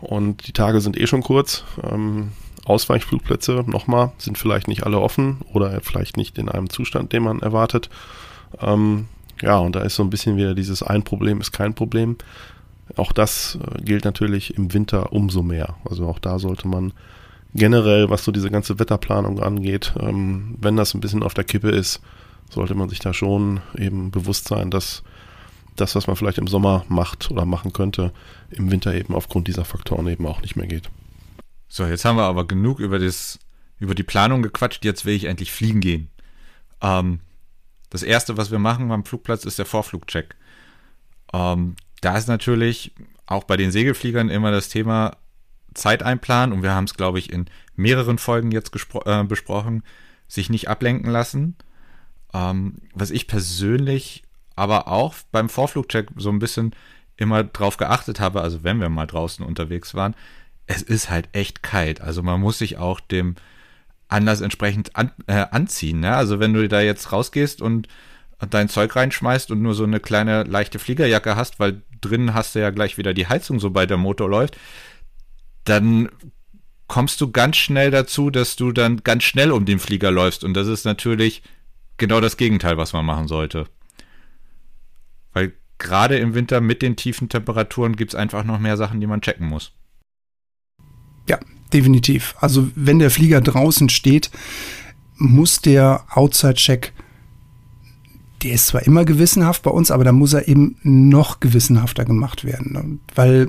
[0.00, 1.64] Und die Tage sind eh schon kurz.
[1.82, 2.32] Ähm,
[2.64, 7.40] Ausweichflugplätze nochmal sind vielleicht nicht alle offen oder vielleicht nicht in einem Zustand, den man
[7.40, 7.90] erwartet.
[8.60, 9.06] Ähm,
[9.42, 12.16] ja, und da ist so ein bisschen wieder dieses ein Problem ist kein Problem.
[12.96, 15.76] Auch das äh, gilt natürlich im Winter umso mehr.
[15.88, 16.92] Also auch da sollte man
[17.54, 21.70] generell, was so diese ganze Wetterplanung angeht, ähm, wenn das ein bisschen auf der Kippe
[21.70, 22.00] ist,
[22.48, 25.02] sollte man sich da schon eben bewusst sein, dass
[25.76, 28.12] das, was man vielleicht im Sommer macht oder machen könnte,
[28.50, 30.90] im Winter eben aufgrund dieser Faktoren eben auch nicht mehr geht.
[31.68, 33.38] So, jetzt haben wir aber genug über, das,
[33.78, 34.84] über die Planung gequatscht.
[34.84, 36.10] Jetzt will ich endlich fliegen gehen.
[36.82, 37.20] Ähm,
[37.90, 40.36] das erste, was wir machen beim Flugplatz, ist der Vorflugcheck.
[41.32, 42.92] Ähm, da ist natürlich
[43.26, 45.16] auch bei den Segelfliegern immer das Thema
[45.74, 48.72] Zeit einplanen und wir haben es, glaube ich, in mehreren Folgen jetzt
[49.04, 49.82] äh, besprochen,
[50.26, 51.56] sich nicht ablenken lassen.
[52.32, 54.24] Ähm, was ich persönlich
[54.56, 56.74] aber auch beim Vorflugcheck so ein bisschen
[57.16, 60.14] immer drauf geachtet habe, also wenn wir mal draußen unterwegs waren,
[60.66, 62.00] es ist halt echt kalt.
[62.00, 63.36] Also man muss sich auch dem
[64.10, 66.00] Anlass entsprechend an, äh, anziehen.
[66.00, 66.14] Ne?
[66.14, 67.88] Also wenn du da jetzt rausgehst und
[68.48, 72.60] dein Zeug reinschmeißt und nur so eine kleine leichte Fliegerjacke hast, weil drinnen hast du
[72.60, 74.56] ja gleich wieder die Heizung, sobald der Motor läuft,
[75.64, 76.08] dann
[76.86, 80.42] kommst du ganz schnell dazu, dass du dann ganz schnell um den Flieger läufst.
[80.42, 81.42] Und das ist natürlich
[81.98, 83.66] genau das Gegenteil, was man machen sollte.
[85.32, 89.06] Weil gerade im Winter mit den tiefen Temperaturen gibt es einfach noch mehr Sachen, die
[89.06, 89.72] man checken muss.
[91.30, 91.38] Ja,
[91.72, 92.34] definitiv.
[92.40, 94.32] Also wenn der Flieger draußen steht,
[95.16, 96.92] muss der Outside-Check,
[98.42, 102.44] der ist zwar immer gewissenhaft bei uns, aber da muss er eben noch gewissenhafter gemacht
[102.44, 102.98] werden.
[103.14, 103.48] Weil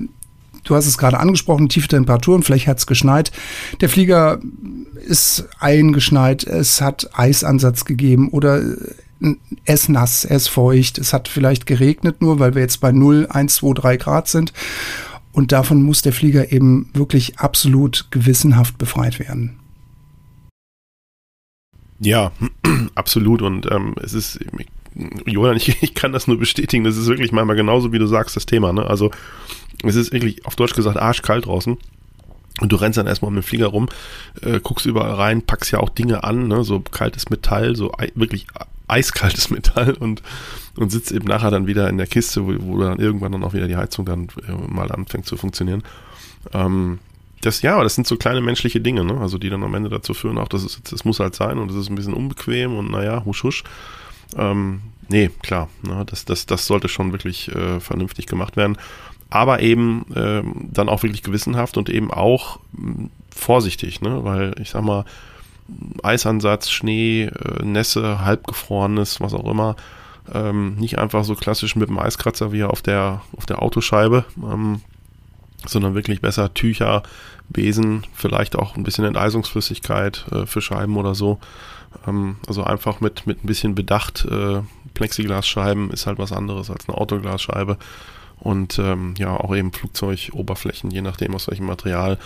[0.62, 3.32] du hast es gerade angesprochen, tiefe Temperaturen, vielleicht hat es geschneit.
[3.80, 4.38] Der Flieger
[5.04, 8.62] ist eingeschneit, es hat Eisansatz gegeben oder
[9.64, 12.92] es ist nass, es ist feucht, es hat vielleicht geregnet nur, weil wir jetzt bei
[12.92, 14.52] 0, 1, 2, 3 Grad sind.
[15.32, 19.58] Und davon muss der Flieger eben wirklich absolut gewissenhaft befreit werden.
[22.00, 22.32] Ja,
[22.94, 23.42] absolut.
[23.42, 24.40] Und ähm, es ist,
[25.24, 26.84] Johann, ich, ich, kann das nur bestätigen.
[26.84, 28.72] Das ist wirklich manchmal genauso, wie du sagst, das Thema.
[28.72, 28.84] Ne?
[28.84, 29.10] Also
[29.82, 31.78] es ist wirklich auf Deutsch gesagt arschkalt draußen.
[32.60, 33.88] Und du rennst dann erstmal mit dem Flieger rum,
[34.42, 36.64] äh, guckst überall rein, packst ja auch Dinge an, ne?
[36.64, 38.46] so kaltes Metall, so wirklich
[38.92, 40.22] eiskaltes Metall und,
[40.76, 43.54] und sitzt eben nachher dann wieder in der Kiste, wo, wo dann irgendwann dann auch
[43.54, 45.82] wieder die Heizung dann äh, mal anfängt zu funktionieren.
[46.52, 46.98] Ähm,
[47.40, 49.20] das, ja, das sind so kleine menschliche Dinge, ne?
[49.20, 51.70] also die dann am Ende dazu führen, auch das, ist, das muss halt sein und
[51.70, 53.64] es ist ein bisschen unbequem und naja, husch husch.
[54.36, 56.04] Ähm, nee, klar, ne?
[56.06, 58.78] das, das, das sollte schon wirklich äh, vernünftig gemacht werden
[59.32, 64.22] aber eben ähm, dann auch wirklich gewissenhaft und eben auch mh, vorsichtig, ne?
[64.24, 65.06] weil ich sag mal,
[66.02, 69.76] Eisansatz, Schnee, äh, Nässe, halbgefrorenes, was auch immer,
[70.32, 74.80] ähm, nicht einfach so klassisch mit dem Eiskratzer wie auf der, auf der Autoscheibe, ähm,
[75.66, 77.02] sondern wirklich besser Tücher,
[77.48, 81.38] Besen, vielleicht auch ein bisschen Enteisungsflüssigkeit äh, für Scheiben oder so.
[82.06, 84.62] Ähm, also einfach mit, mit ein bisschen Bedacht, äh,
[84.94, 87.78] Plexiglasscheiben ist halt was anderes als eine Autoglasscheibe
[88.38, 92.18] und ähm, ja, auch eben Flugzeugoberflächen, je nachdem aus welchem Material.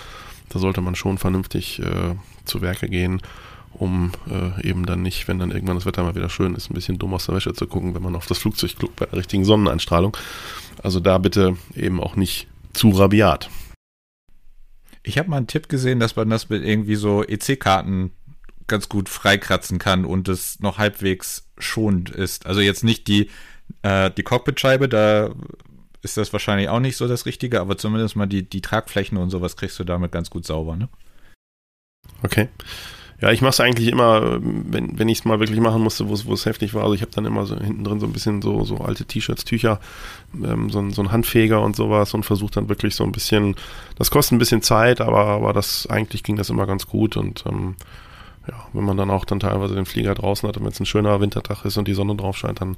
[0.49, 3.21] Da sollte man schon vernünftig äh, zu Werke gehen,
[3.73, 6.75] um äh, eben dann nicht, wenn dann irgendwann das Wetter mal wieder schön ist, ein
[6.75, 9.19] bisschen dumm aus der Wäsche zu gucken, wenn man auf das Flugzeug guckt bei der
[9.19, 10.17] richtigen Sonneneinstrahlung.
[10.83, 13.51] Also da bitte eben auch nicht zu rabiat.
[15.03, 18.13] Ich habe mal einen Tipp gesehen, dass man das mit irgendwie so EC-Karten
[18.67, 22.47] ganz gut freikratzen kann und es noch halbwegs schonend ist.
[22.47, 23.31] Also jetzt nicht die,
[23.83, 25.31] äh, die Cockpitscheibe, da
[26.07, 29.31] ist das wahrscheinlich auch nicht so das Richtige, aber zumindest mal die, die Tragflächen und
[29.31, 30.89] sowas kriegst du damit ganz gut sauber, ne?
[32.23, 32.49] Okay.
[33.21, 36.35] Ja, ich mache es eigentlich immer, wenn, wenn ich es mal wirklich machen musste, wo
[36.35, 36.83] es heftig war.
[36.83, 39.45] Also ich habe dann immer so hinten drin so ein bisschen so, so alte T-Shirts,
[39.45, 39.81] Tücher,
[40.35, 43.57] ähm, so, so ein Handfeger und sowas und versuche dann wirklich so ein bisschen,
[43.97, 47.45] das kostet ein bisschen Zeit, aber, aber das eigentlich ging das immer ganz gut und
[47.47, 47.77] ähm,
[48.47, 50.87] ja, wenn man dann auch dann teilweise den Flieger draußen hat und wenn es ein
[50.87, 52.77] schöner Wintertag ist und die Sonne drauf scheint, dann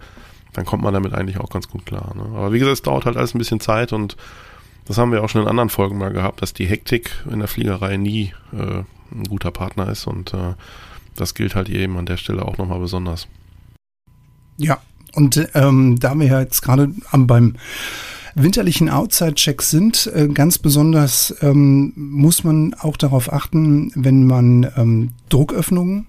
[0.53, 2.15] dann kommt man damit eigentlich auch ganz gut klar.
[2.15, 2.23] Ne?
[2.37, 4.17] Aber wie gesagt, es dauert halt alles ein bisschen Zeit und
[4.87, 7.49] das haben wir auch schon in anderen Folgen mal gehabt, dass die Hektik in der
[7.49, 8.83] Fliegerei nie äh,
[9.13, 10.55] ein guter Partner ist und äh,
[11.15, 13.29] das gilt halt eben an der Stelle auch nochmal besonders.
[14.57, 14.79] Ja,
[15.15, 17.57] und ähm, da wir ja jetzt gerade beim
[18.35, 25.11] winterlichen Outside-Check sind, äh, ganz besonders ähm, muss man auch darauf achten, wenn man ähm,
[25.29, 26.07] Drucköffnungen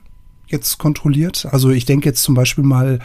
[0.48, 1.48] jetzt kontrolliert.
[1.52, 3.00] Also ich denke jetzt zum Beispiel mal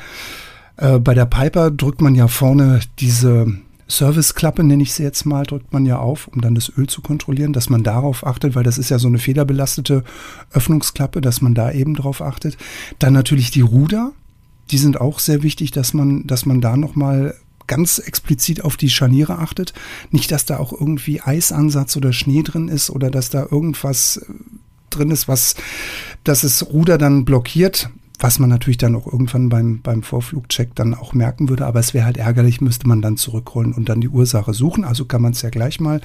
[0.76, 3.46] äh, bei der Piper drückt man ja vorne diese
[3.86, 7.02] Serviceklappe, nenne ich sie jetzt mal, drückt man ja auf, um dann das Öl zu
[7.02, 10.04] kontrollieren, dass man darauf achtet, weil das ist ja so eine federbelastete
[10.52, 12.56] Öffnungsklappe, dass man da eben drauf achtet.
[12.98, 14.12] Dann natürlich die Ruder,
[14.70, 17.34] die sind auch sehr wichtig, dass man, dass man da nochmal
[17.66, 19.74] ganz explizit auf die Scharniere achtet.
[20.10, 24.24] Nicht, dass da auch irgendwie Eisansatz oder Schnee drin ist oder dass da irgendwas
[24.90, 25.56] drin ist, was
[26.24, 31.14] das Ruder dann blockiert was man natürlich dann auch irgendwann beim, beim Vorflugcheck dann auch
[31.14, 31.66] merken würde.
[31.66, 34.84] Aber es wäre halt ärgerlich, müsste man dann zurückrollen und dann die Ursache suchen.
[34.84, 36.00] Also kann man es ja gleich mal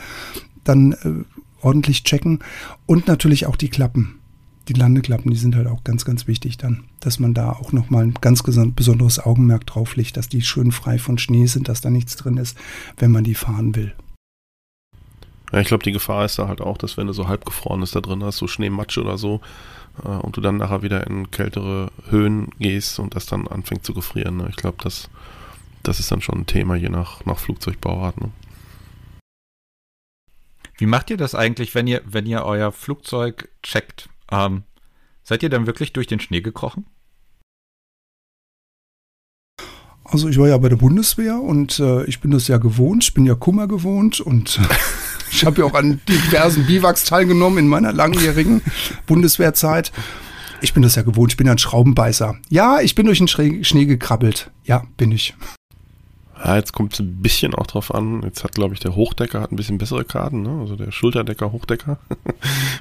[0.63, 1.23] dann äh,
[1.61, 2.39] ordentlich checken.
[2.85, 4.19] Und natürlich auch die Klappen.
[4.67, 8.03] Die Landeklappen, die sind halt auch ganz, ganz wichtig dann, dass man da auch nochmal
[8.03, 11.89] ein ganz besonderes Augenmerk drauf legt, dass die schön frei von Schnee sind, dass da
[11.89, 12.55] nichts drin ist,
[12.97, 13.95] wenn man die fahren will.
[15.51, 18.01] Ja, ich glaube, die Gefahr ist da halt auch, dass wenn du so halbgefrorenes da
[18.01, 19.41] drin hast, so Schneematsch oder so,
[20.07, 24.37] und du dann nachher wieder in kältere Höhen gehst und das dann anfängt zu gefrieren.
[24.37, 24.47] Ne?
[24.49, 25.09] Ich glaube, das,
[25.83, 28.19] das ist dann schon ein Thema, je nach, nach Flugzeugbauart.
[28.21, 28.31] Ne?
[30.77, 34.09] Wie macht ihr das eigentlich, wenn ihr, wenn ihr euer Flugzeug checkt?
[34.31, 34.63] Ähm,
[35.23, 36.85] seid ihr dann wirklich durch den Schnee gekrochen?
[40.11, 43.13] Also ich war ja bei der Bundeswehr und äh, ich bin das ja gewohnt, ich
[43.13, 44.59] bin ja Kummer gewohnt und
[45.31, 48.61] ich habe ja auch an diversen Biwaks teilgenommen in meiner langjährigen
[49.07, 49.91] Bundeswehrzeit.
[50.61, 52.35] Ich bin das ja gewohnt, ich bin ein Schraubenbeißer.
[52.49, 54.51] Ja, ich bin durch den Schnee gekrabbelt.
[54.65, 55.35] Ja, bin ich.
[56.43, 58.23] Ja, jetzt kommt es ein bisschen auch drauf an.
[58.23, 60.59] Jetzt hat, glaube ich, der Hochdecker hat ein bisschen bessere Karten, ne?
[60.61, 61.97] Also der Schulterdecker, Hochdecker.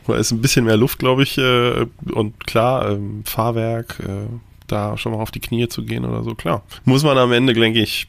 [0.07, 1.39] da ist ein bisschen mehr Luft, glaube ich.
[1.39, 4.29] Äh, und klar, ähm, Fahrwerk, äh,
[4.69, 6.63] da schon mal auf die Knie zu gehen oder so, klar.
[6.85, 8.07] Muss man am Ende, denke ich,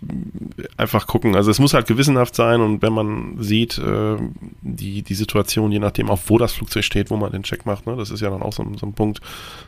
[0.78, 1.36] einfach gucken.
[1.36, 4.18] Also es muss halt gewissenhaft sein und wenn man sieht, äh,
[4.62, 7.88] die, die Situation, je nachdem auch wo das Flugzeug steht, wo man den Check macht,
[7.88, 9.22] ne, das ist ja dann auch so, so ein Punkt,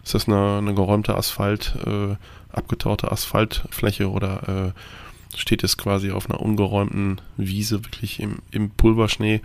[0.04, 2.16] ist das eine, eine geräumte Asphalt, äh,
[2.52, 9.42] abgetaute Asphaltfläche oder äh, steht es quasi auf einer ungeräumten Wiese, wirklich im, im Pulverschnee.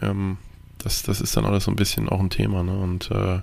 [0.00, 0.38] Ähm,
[0.78, 2.62] das, das ist dann alles so ein bisschen auch ein Thema.
[2.62, 2.76] Ne?
[2.76, 3.40] Und äh,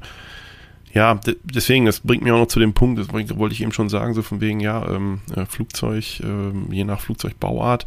[0.92, 3.90] ja, deswegen, das bringt mich auch noch zu dem Punkt, das wollte ich eben schon
[3.90, 7.86] sagen, so von wegen, ja, ähm, äh, Flugzeug, äh, je nach Flugzeugbauart.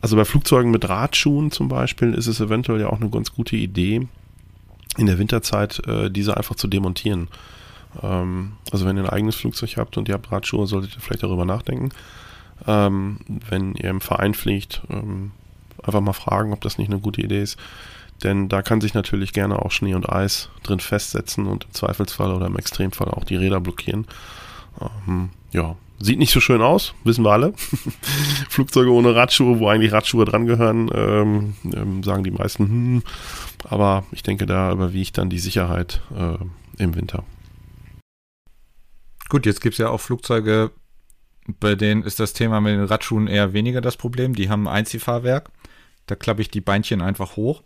[0.00, 3.56] Also bei Flugzeugen mit Radschuhen zum Beispiel ist es eventuell ja auch eine ganz gute
[3.56, 4.08] Idee,
[4.96, 7.28] in der Winterzeit äh, diese einfach zu demontieren.
[8.02, 11.22] Ähm, also wenn ihr ein eigenes Flugzeug habt und ihr habt Radschuhe, solltet ihr vielleicht
[11.22, 11.90] darüber nachdenken.
[12.66, 15.30] Ähm, wenn ihr im Verein fliegt, ähm,
[15.82, 17.58] einfach mal fragen, ob das nicht eine gute Idee ist
[18.22, 22.32] denn da kann sich natürlich gerne auch Schnee und Eis drin festsetzen und im Zweifelsfall
[22.32, 24.06] oder im Extremfall auch die Räder blockieren.
[24.80, 27.52] Ähm, ja, sieht nicht so schön aus, wissen wir alle.
[28.48, 33.02] Flugzeuge ohne Radschuhe, wo eigentlich Radschuhe dran gehören, ähm, ähm, sagen die meisten, hm,
[33.64, 37.24] aber ich denke, da überwiegt dann die Sicherheit äh, im Winter.
[39.28, 40.70] Gut, jetzt gibt es ja auch Flugzeuge,
[41.60, 44.34] bei denen ist das Thema mit den Radschuhen eher weniger das Problem.
[44.34, 45.50] Die haben ein Einziehfahrwerk.
[46.06, 47.62] Da klappe ich die Beinchen einfach hoch.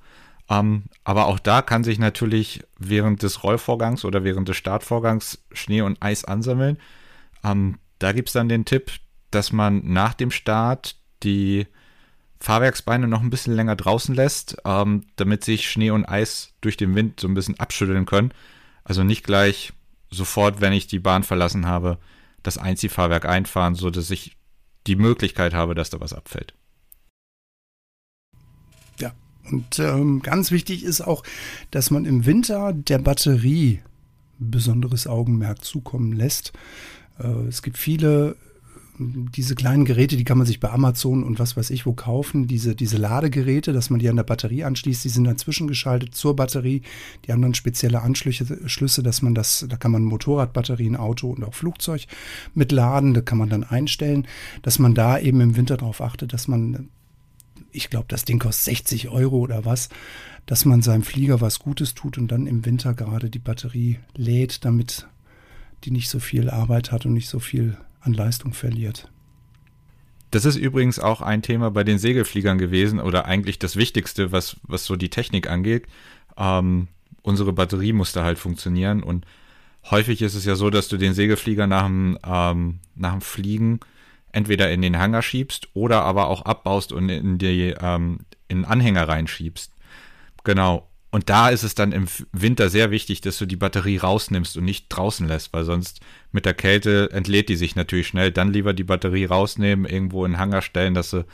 [0.50, 5.80] Ähm, aber auch da kann sich natürlich während des Rollvorgangs oder während des Startvorgangs Schnee
[5.80, 6.78] und Eis ansammeln.
[7.44, 8.90] Ähm, da gibt es dann den Tipp,
[9.30, 11.66] dass man nach dem Start die
[12.40, 16.94] Fahrwerksbeine noch ein bisschen länger draußen lässt, ähm, damit sich Schnee und Eis durch den
[16.94, 18.32] Wind so ein bisschen abschütteln können.
[18.82, 19.72] Also nicht gleich
[20.10, 21.98] sofort, wenn ich die Bahn verlassen habe,
[22.42, 24.36] das Einziehfahrwerk einfahren, sodass ich
[24.86, 26.54] die Möglichkeit habe, dass da was abfällt.
[29.50, 31.22] Und ähm, ganz wichtig ist auch,
[31.70, 33.80] dass man im Winter der Batterie
[34.38, 36.52] besonderes Augenmerk zukommen lässt.
[37.18, 38.36] Äh, es gibt viele
[39.00, 42.46] diese kleinen Geräte, die kann man sich bei Amazon und was weiß ich wo kaufen,
[42.46, 46.36] diese, diese Ladegeräte, dass man die an der Batterie anschließt, die sind dann zwischengeschaltet zur
[46.36, 46.82] Batterie.
[47.24, 51.44] Die haben dann spezielle Anschlüsse, Schlüsse, dass man das, da kann man Motorradbatterien, Auto und
[51.44, 52.06] auch Flugzeug
[52.54, 54.26] mitladen, da kann man dann einstellen,
[54.62, 56.90] dass man da eben im Winter darauf achtet, dass man
[57.72, 59.88] ich glaube, das Ding kostet 60 Euro oder was,
[60.46, 64.64] dass man seinem Flieger was Gutes tut und dann im Winter gerade die Batterie lädt,
[64.64, 65.06] damit
[65.84, 69.10] die nicht so viel Arbeit hat und nicht so viel an Leistung verliert.
[70.30, 74.56] Das ist übrigens auch ein Thema bei den Segelfliegern gewesen oder eigentlich das Wichtigste, was,
[74.62, 75.86] was so die Technik angeht.
[76.36, 76.88] Ähm,
[77.22, 79.26] unsere Batterie musste halt funktionieren und
[79.90, 83.80] häufig ist es ja so, dass du den Segelflieger nach dem, ähm, nach dem Fliegen
[84.32, 89.08] entweder in den Hangar schiebst oder aber auch abbaust und in die ähm, in Anhänger
[89.08, 89.72] reinschiebst.
[90.44, 90.88] Genau.
[91.12, 94.64] Und da ist es dann im Winter sehr wichtig, dass du die Batterie rausnimmst und
[94.64, 98.30] nicht draußen lässt, weil sonst mit der Kälte entlädt die sich natürlich schnell.
[98.30, 101.24] Dann lieber die Batterie rausnehmen, irgendwo in den Hangar stellen, dass sie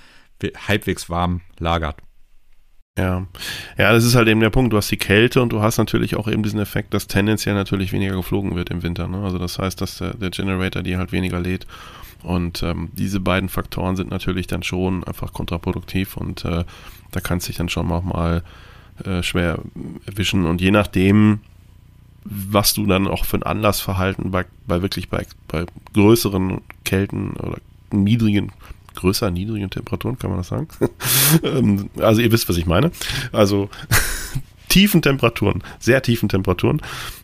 [0.67, 1.97] halbwegs warm lagert.
[2.99, 3.27] Ja.
[3.77, 4.73] ja, das ist halt eben der Punkt.
[4.73, 7.93] Du hast die Kälte und du hast natürlich auch eben diesen Effekt, dass tendenziell natürlich
[7.93, 9.07] weniger geflogen wird im Winter.
[9.07, 9.19] Ne?
[9.19, 11.67] Also das heißt, dass der, der Generator die halt weniger lädt.
[12.27, 16.65] Und ähm, diese beiden Faktoren sind natürlich dann schon einfach kontraproduktiv und äh,
[17.13, 18.43] da kann es sich dann schon auch mal
[19.05, 19.61] äh, schwer
[20.07, 20.45] erwischen.
[20.45, 21.39] Und je nachdem,
[22.25, 27.59] was du dann auch für ein Anlassverhalten bei, bei wirklich bei, bei größeren Kälten oder
[27.93, 28.51] niedrigen
[28.97, 30.67] größer niedrigen Temperaturen, kann man das sagen?
[31.43, 32.93] Ähm, also ihr wisst, was ich meine.
[33.33, 33.69] Also
[34.77, 36.83] tiefen Temperaturen, sehr tiefen Temperaturen,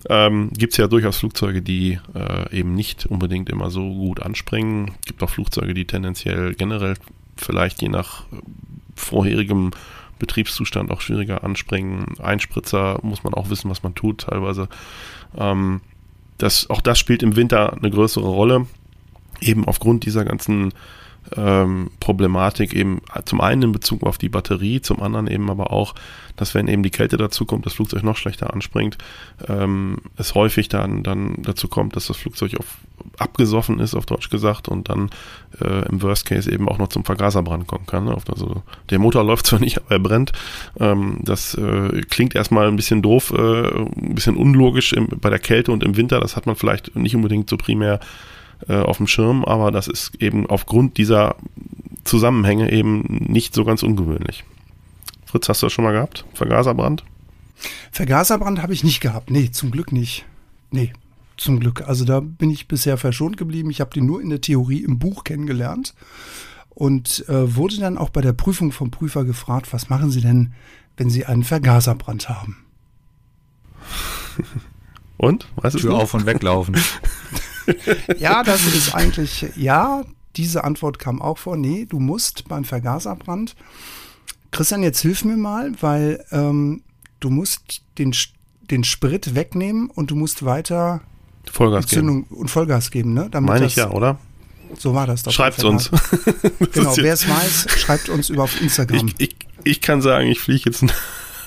[0.08, 4.92] ähm, gibt es ja durchaus Flugzeuge, die äh, eben nicht unbedingt immer so gut anspringen.
[5.00, 6.94] Es gibt auch Flugzeuge, die tendenziell generell
[7.36, 8.36] vielleicht je nach äh,
[8.96, 9.72] vorherigem
[10.18, 12.18] Betriebszustand auch schwieriger anspringen.
[12.22, 14.70] Einspritzer muss man auch wissen, was man tut teilweise.
[15.36, 15.82] Ähm,
[16.38, 18.66] das, auch das spielt im Winter eine größere Rolle,
[19.42, 20.72] eben aufgrund dieser ganzen
[21.36, 25.94] ähm, Problematik eben zum einen in Bezug auf die Batterie, zum anderen eben aber auch,
[26.36, 28.98] dass wenn eben die Kälte dazu kommt, das Flugzeug noch schlechter anspringt,
[29.48, 32.78] ähm, es häufig dann, dann dazu kommt, dass das Flugzeug auf,
[33.18, 35.10] abgesoffen ist, auf Deutsch gesagt, und dann
[35.60, 38.04] äh, im Worst Case eben auch noch zum Vergaserbrand kommen kann.
[38.04, 38.16] Ne?
[38.28, 40.32] Also der Motor läuft zwar nicht, aber er brennt.
[40.78, 45.38] Ähm, das äh, klingt erstmal ein bisschen doof, äh, ein bisschen unlogisch im, bei der
[45.38, 46.20] Kälte und im Winter.
[46.20, 48.00] Das hat man vielleicht nicht unbedingt so primär
[48.68, 51.36] äh, auf dem Schirm, aber das ist eben aufgrund dieser
[52.04, 54.44] Zusammenhänge eben nicht so ganz ungewöhnlich.
[55.24, 56.24] Fritz, hast du das schon mal gehabt?
[56.34, 57.04] Vergaserbrand?
[57.90, 59.30] Vergaserbrand habe ich nicht gehabt.
[59.30, 60.24] Nee, zum Glück nicht.
[60.70, 60.92] Nee,
[61.36, 61.82] zum Glück.
[61.82, 63.70] Also da bin ich bisher verschont geblieben.
[63.70, 65.94] Ich habe die nur in der Theorie im Buch kennengelernt
[66.70, 70.52] und äh, wurde dann auch bei der Prüfung vom Prüfer gefragt, was machen Sie denn,
[70.96, 72.58] wenn Sie einen Vergaserbrand haben?
[75.16, 75.46] Und?
[75.56, 76.76] Weißt Tür auf und weglaufen.
[78.18, 80.02] ja, das ist eigentlich, ja,
[80.36, 81.56] diese Antwort kam auch vor.
[81.56, 83.54] Nee, du musst beim Vergaserbrand.
[84.50, 86.82] Christian, jetzt hilf mir mal, weil ähm,
[87.20, 88.14] du musst den,
[88.70, 91.00] den Sprit wegnehmen und du musst weiter
[91.50, 92.24] Vollgas geben.
[92.24, 93.28] und Vollgas geben, ne?
[93.30, 94.18] Damit Meine ich ja, oder?
[94.78, 95.32] So war das doch.
[95.32, 95.90] Schreibt uns.
[96.72, 99.08] genau, wer es weiß, schreibt uns über auf Instagram.
[99.08, 100.84] Ich, ich, ich kann sagen, ich fliege jetzt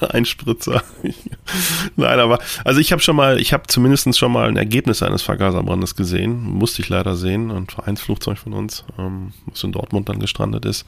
[0.13, 0.83] ein Spritzer.
[1.95, 5.21] Nein, aber also ich habe schon mal, ich habe zumindest schon mal ein Ergebnis eines
[5.21, 6.43] Vergaserbrandes gesehen.
[6.43, 7.51] Musste ich leider sehen.
[7.51, 10.85] Ein Vereinsflugzeug von uns, ähm, was in Dortmund dann gestrandet ist.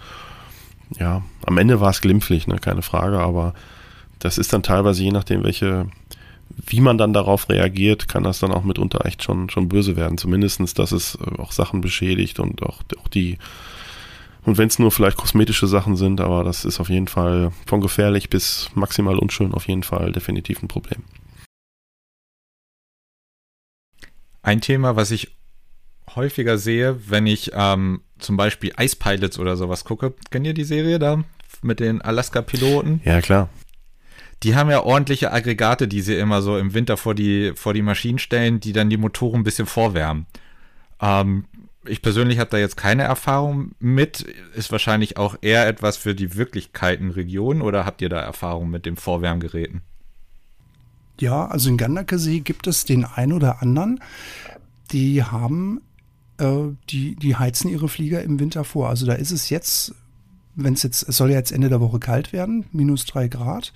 [1.00, 3.54] Ja, am Ende war es glimpflich, ne, keine Frage, aber
[4.20, 5.88] das ist dann teilweise je nachdem, welche,
[6.66, 10.18] wie man dann darauf reagiert, kann das dann auch mitunter echt schon, schon böse werden.
[10.18, 13.38] Zumindestens, dass es äh, auch Sachen beschädigt und auch, auch die
[14.48, 17.82] und wenn es nur vielleicht kosmetische Sachen sind, aber das ist auf jeden Fall von
[17.82, 21.04] gefährlich bis maximal unschön auf jeden Fall definitiv ein Problem.
[24.42, 25.36] Ein Thema, was ich
[26.16, 30.14] häufiger sehe, wenn ich ähm, zum Beispiel Ice Pilots oder sowas gucke.
[30.32, 31.26] Kennt ihr die Serie da
[31.62, 33.02] mit den Alaska-Piloten?
[33.04, 33.50] Ja, klar.
[34.44, 37.82] Die haben ja ordentliche Aggregate, die sie immer so im Winter vor die, vor die
[37.82, 40.26] Maschinen stellen, die dann die Motoren ein bisschen vorwärmen.
[41.02, 41.44] Ähm,
[41.88, 44.26] ich persönlich habe da jetzt keine Erfahrung mit.
[44.56, 48.96] Ist wahrscheinlich auch eher etwas für die Wirklichkeitenregion oder habt ihr da Erfahrung mit den
[48.96, 49.82] Vorwärmgeräten?
[51.20, 54.00] Ja, also in Gandakesee gibt es den einen oder anderen,
[54.92, 55.82] die haben,
[56.38, 58.90] äh, die, die heizen ihre Flieger im Winter vor.
[58.90, 59.96] Also da ist es jetzt,
[60.56, 63.74] wenn es jetzt, es soll ja jetzt Ende der Woche kalt werden, minus drei Grad.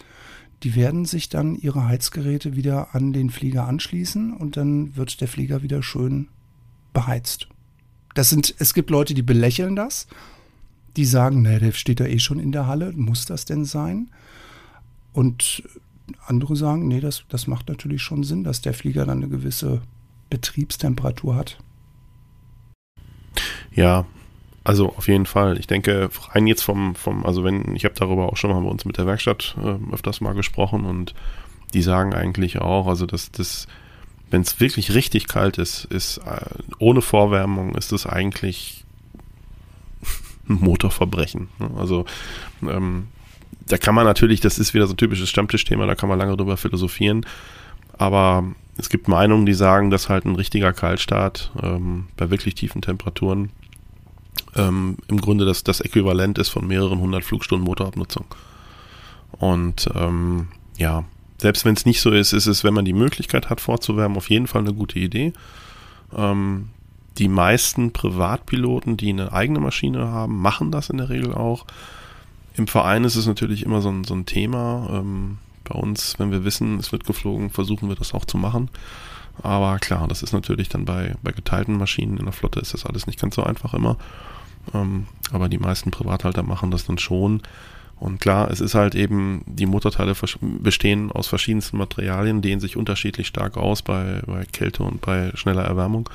[0.64, 5.28] Die werden sich dann ihre Heizgeräte wieder an den Flieger anschließen und dann wird der
[5.28, 6.28] Flieger wieder schön
[6.94, 7.48] beheizt.
[8.14, 10.08] Das sind, es gibt Leute, die belächeln das.
[10.98, 14.10] Die sagen, ne, der steht da eh schon in der Halle, muss das denn sein?
[15.14, 15.64] Und
[16.26, 19.82] andere sagen, nee, das, das macht natürlich schon Sinn, dass der Flieger dann eine gewisse
[20.30, 21.60] Betriebstemperatur hat.
[23.74, 24.06] Ja,
[24.64, 25.58] also auf jeden Fall.
[25.58, 28.70] Ich denke, rein jetzt vom, vom also wenn, ich habe darüber auch schon mal bei
[28.70, 31.14] uns mit der Werkstatt äh, öfters mal gesprochen und
[31.74, 33.68] die sagen eigentlich auch, also dass das
[34.32, 36.46] wenn es wirklich richtig kalt ist, ist äh,
[36.80, 38.86] ohne Vorwärmung ist es eigentlich
[40.50, 41.50] ein Motorverbrechen.
[41.60, 41.70] Ne?
[41.78, 42.06] Also
[42.64, 43.10] ähm,
[43.68, 46.36] da kann man natürlich, das ist wieder so ein typisches Stammtischthema, da kann man lange
[46.36, 47.26] drüber philosophieren.
[47.98, 48.46] Aber
[48.78, 53.52] es gibt Meinungen, die sagen, dass halt ein richtiger Kaltstart ähm, bei wirklich tiefen Temperaturen
[54.56, 58.26] ähm, im Grunde das, das Äquivalent ist von mehreren hundert Flugstunden Motorabnutzung.
[59.38, 61.04] Und ähm, ja,
[61.42, 64.30] selbst wenn es nicht so ist, ist es, wenn man die Möglichkeit hat, vorzuwärmen, auf
[64.30, 65.34] jeden Fall eine gute Idee.
[66.16, 66.70] Ähm,
[67.18, 71.66] die meisten Privatpiloten, die eine eigene Maschine haben, machen das in der Regel auch.
[72.54, 74.88] Im Verein ist es natürlich immer so ein, so ein Thema.
[74.92, 78.70] Ähm, bei uns, wenn wir wissen, es wird geflogen, versuchen wir das auch zu machen.
[79.42, 82.86] Aber klar, das ist natürlich dann bei, bei geteilten Maschinen in der Flotte ist das
[82.86, 83.98] alles nicht ganz so einfach immer.
[84.76, 87.42] Ähm, aber die meisten Privathalter machen das dann schon.
[88.02, 93.28] Und klar, es ist halt eben, die Motorteile bestehen aus verschiedensten Materialien, dehnen sich unterschiedlich
[93.28, 96.10] stark aus bei, bei Kälte und bei schneller Erwärmung.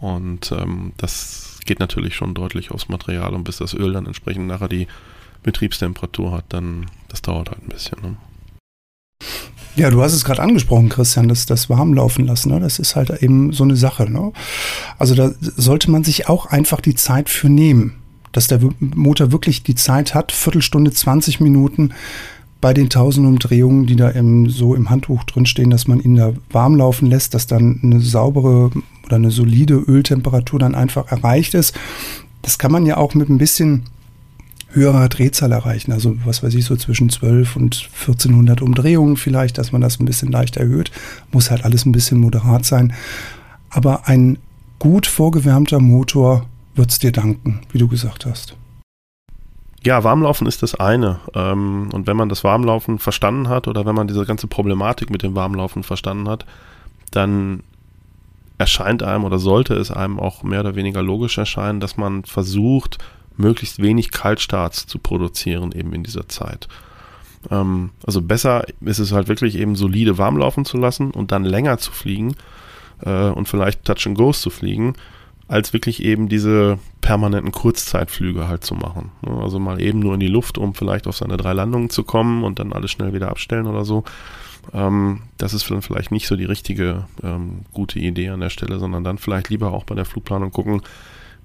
[0.00, 4.48] Und ähm, das geht natürlich schon deutlich aufs Material und bis das Öl dann entsprechend
[4.48, 4.88] nachher die
[5.44, 7.98] Betriebstemperatur hat, dann das dauert halt ein bisschen.
[8.02, 8.16] Ne?
[9.76, 12.50] Ja, du hast es gerade angesprochen, Christian, das, das warm laufen lassen.
[12.50, 12.58] Ne?
[12.58, 14.10] Das ist halt eben so eine Sache.
[14.10, 14.32] Ne?
[14.98, 18.00] Also da sollte man sich auch einfach die Zeit für nehmen
[18.34, 21.94] dass der Motor wirklich die Zeit hat, Viertelstunde, 20 Minuten
[22.60, 26.32] bei den 1000 Umdrehungen, die da im, so im Handtuch drinstehen, dass man ihn da
[26.50, 28.70] warm laufen lässt, dass dann eine saubere
[29.04, 31.74] oder eine solide Öltemperatur dann einfach erreicht ist.
[32.42, 33.84] Das kann man ja auch mit ein bisschen
[34.72, 35.92] höherer Drehzahl erreichen.
[35.92, 40.06] Also was weiß ich, so zwischen 12 und 1400 Umdrehungen vielleicht, dass man das ein
[40.06, 40.90] bisschen leicht erhöht.
[41.32, 42.92] Muss halt alles ein bisschen moderat sein.
[43.70, 44.38] Aber ein
[44.78, 48.56] gut vorgewärmter Motor wird es dir danken, wie du gesagt hast.
[49.84, 51.20] Ja, Warmlaufen ist das eine.
[51.34, 55.22] Ähm, und wenn man das Warmlaufen verstanden hat oder wenn man diese ganze Problematik mit
[55.22, 56.46] dem Warmlaufen verstanden hat,
[57.10, 57.62] dann
[58.56, 62.98] erscheint einem oder sollte es einem auch mehr oder weniger logisch erscheinen, dass man versucht,
[63.36, 66.68] möglichst wenig Kaltstarts zu produzieren eben in dieser Zeit.
[67.50, 71.44] Ähm, also besser ist es halt wirklich eben solide warm laufen zu lassen und dann
[71.44, 72.36] länger zu fliegen
[73.04, 74.94] äh, und vielleicht Touch and Goes zu fliegen,
[75.48, 79.10] als wirklich eben diese permanenten Kurzzeitflüge halt zu machen.
[79.22, 79.32] Ne?
[79.42, 82.44] Also mal eben nur in die Luft, um vielleicht auf seine drei Landungen zu kommen
[82.44, 84.04] und dann alles schnell wieder abstellen oder so.
[84.72, 88.78] Ähm, das ist dann vielleicht nicht so die richtige ähm, gute Idee an der Stelle,
[88.78, 90.80] sondern dann vielleicht lieber auch bei der Flugplanung gucken,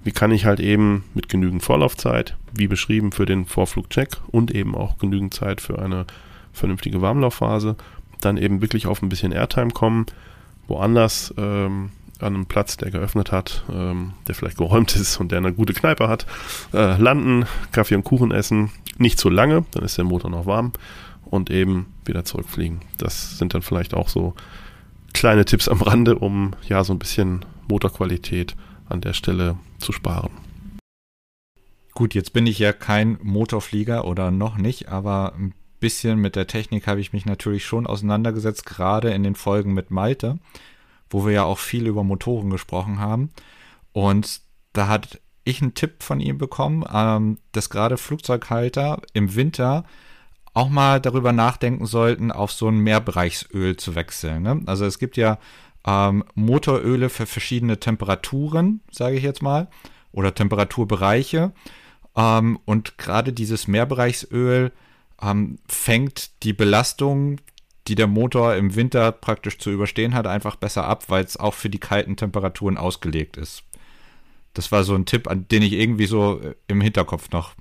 [0.04, 4.76] wie kann ich halt eben mit genügend Vorlaufzeit, wie beschrieben für den Vorflugcheck und eben
[4.76, 6.06] auch genügend Zeit für eine
[6.54, 7.76] vernünftige Warmlaufphase,
[8.22, 10.06] dann eben wirklich auf ein bisschen Airtime kommen,
[10.68, 15.40] woanders ähm, an einem Platz, der geöffnet hat, ähm, der vielleicht geräumt ist und der
[15.40, 16.26] eine gute Kneipe hat,
[16.74, 20.74] äh, landen, Kaffee und Kuchen essen, nicht zu lange, dann ist der Motor noch warm
[21.26, 22.82] und eben wieder zurückfliegen.
[22.98, 24.34] Das sind dann vielleicht auch so
[25.14, 28.56] kleine Tipps am Rande, um ja so ein bisschen Motorqualität
[28.88, 30.32] an der Stelle zu sparen.
[31.94, 36.48] Gut, jetzt bin ich ja kein Motorflieger oder noch nicht, aber ein bisschen mit der
[36.48, 40.40] Technik habe ich mich natürlich schon auseinandergesetzt, gerade in den Folgen mit Malte,
[41.10, 43.32] wo wir ja auch viel über Motoren gesprochen haben.
[43.92, 44.42] Und
[44.74, 49.84] da hat ich einen Tipp von ihm bekommen, ähm, dass gerade Flugzeughalter im Winter
[50.54, 54.44] auch mal darüber nachdenken sollten, auf so ein Mehrbereichsöl zu wechseln.
[54.44, 54.62] Ne?
[54.66, 55.40] Also es gibt ja
[55.86, 59.68] ähm, Motoröle für verschiedene Temperaturen, sage ich jetzt mal,
[60.12, 61.54] oder Temperaturbereiche.
[62.16, 64.72] Ähm, und gerade dieses Mehrbereichsöl
[65.22, 67.38] ähm, fängt die Belastung,
[67.88, 71.54] die der Motor im Winter praktisch zu überstehen hat, einfach besser ab, weil es auch
[71.54, 73.64] für die kalten Temperaturen ausgelegt ist.
[74.54, 77.54] Das war so ein Tipp, an den ich irgendwie so äh, im Hinterkopf noch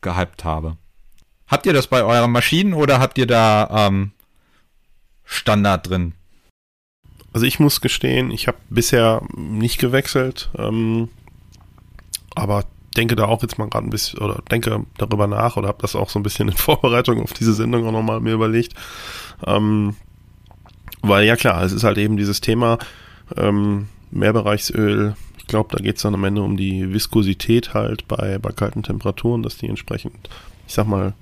[0.00, 0.76] gehypt habe.
[1.46, 4.12] Habt ihr das bei euren Maschinen oder habt ihr da ähm,
[5.24, 6.12] Standard drin?
[7.32, 11.08] Also ich muss gestehen, ich habe bisher nicht gewechselt, ähm,
[12.34, 12.64] aber
[12.96, 15.94] denke da auch jetzt mal gerade ein bisschen oder denke darüber nach oder habe das
[15.94, 18.74] auch so ein bisschen in Vorbereitung auf diese Sendung auch nochmal mir überlegt.
[19.44, 19.96] Ähm,
[21.02, 22.78] weil ja klar, es ist halt eben dieses Thema
[23.36, 25.14] ähm, Mehrbereichsöl.
[25.38, 28.82] Ich glaube, da geht es dann am Ende um die Viskosität halt bei, bei kalten
[28.82, 30.28] Temperaturen, dass die entsprechend,
[30.66, 31.14] ich sag mal,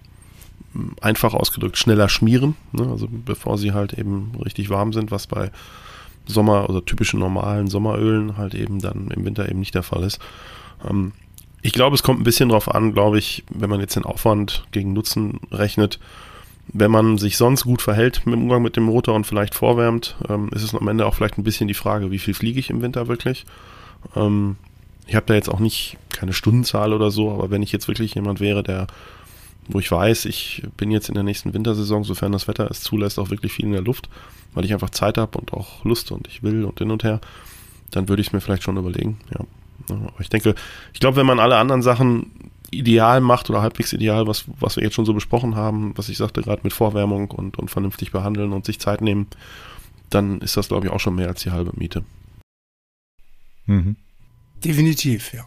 [1.00, 2.56] einfach ausgedrückt schneller schmieren.
[2.72, 2.88] Ne?
[2.88, 5.50] Also bevor sie halt eben richtig warm sind, was bei
[6.26, 10.20] Sommer- oder typischen normalen Sommerölen halt eben dann im Winter eben nicht der Fall ist.
[10.88, 11.12] Ähm,
[11.62, 14.64] ich glaube, es kommt ein bisschen drauf an, glaube ich, wenn man jetzt den Aufwand
[14.70, 15.98] gegen Nutzen rechnet.
[16.68, 20.16] Wenn man sich sonst gut verhält mit dem Umgang mit dem Motor und vielleicht vorwärmt,
[20.28, 22.70] ähm, ist es am Ende auch vielleicht ein bisschen die Frage, wie viel fliege ich
[22.70, 23.44] im Winter wirklich.
[24.16, 24.56] Ähm,
[25.06, 28.14] ich habe da jetzt auch nicht keine Stundenzahl oder so, aber wenn ich jetzt wirklich
[28.14, 28.86] jemand wäre, der,
[29.68, 33.18] wo ich weiß, ich bin jetzt in der nächsten Wintersaison, sofern das Wetter es zulässt,
[33.18, 34.08] auch wirklich viel in der Luft,
[34.54, 37.20] weil ich einfach Zeit habe und auch Lust und ich will und hin und her,
[37.90, 39.44] dann würde ich es mir vielleicht schon überlegen, ja.
[39.90, 40.54] Aber ich denke,
[40.94, 42.30] ich glaube, wenn man alle anderen Sachen
[42.78, 46.16] ideal macht oder halbwegs ideal, was, was wir jetzt schon so besprochen haben, was ich
[46.16, 49.26] sagte, gerade mit Vorwärmung und, und vernünftig behandeln und sich Zeit nehmen,
[50.10, 52.04] dann ist das, glaube ich, auch schon mehr als die halbe Miete.
[53.66, 53.96] Mhm.
[54.64, 55.46] Definitiv, ja.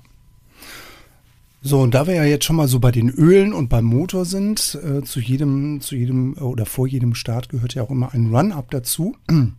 [1.62, 4.26] So, und da wir ja jetzt schon mal so bei den Ölen und beim Motor
[4.26, 8.34] sind, äh, zu jedem, zu jedem oder vor jedem Start gehört ja auch immer ein
[8.34, 9.16] Run-Up dazu.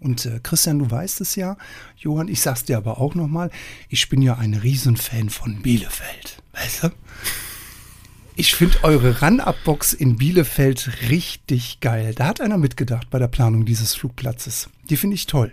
[0.00, 1.58] Und äh, Christian, du weißt es ja,
[1.98, 3.50] Johann, ich sag's dir aber auch nochmal,
[3.90, 6.42] ich bin ja ein Riesenfan von Bielefeld.
[6.60, 6.88] Weißt du?
[8.36, 12.14] Ich finde eure Run-Up-Box in Bielefeld richtig geil.
[12.14, 14.68] Da hat einer mitgedacht bei der Planung dieses Flugplatzes.
[14.88, 15.52] Die finde ich toll.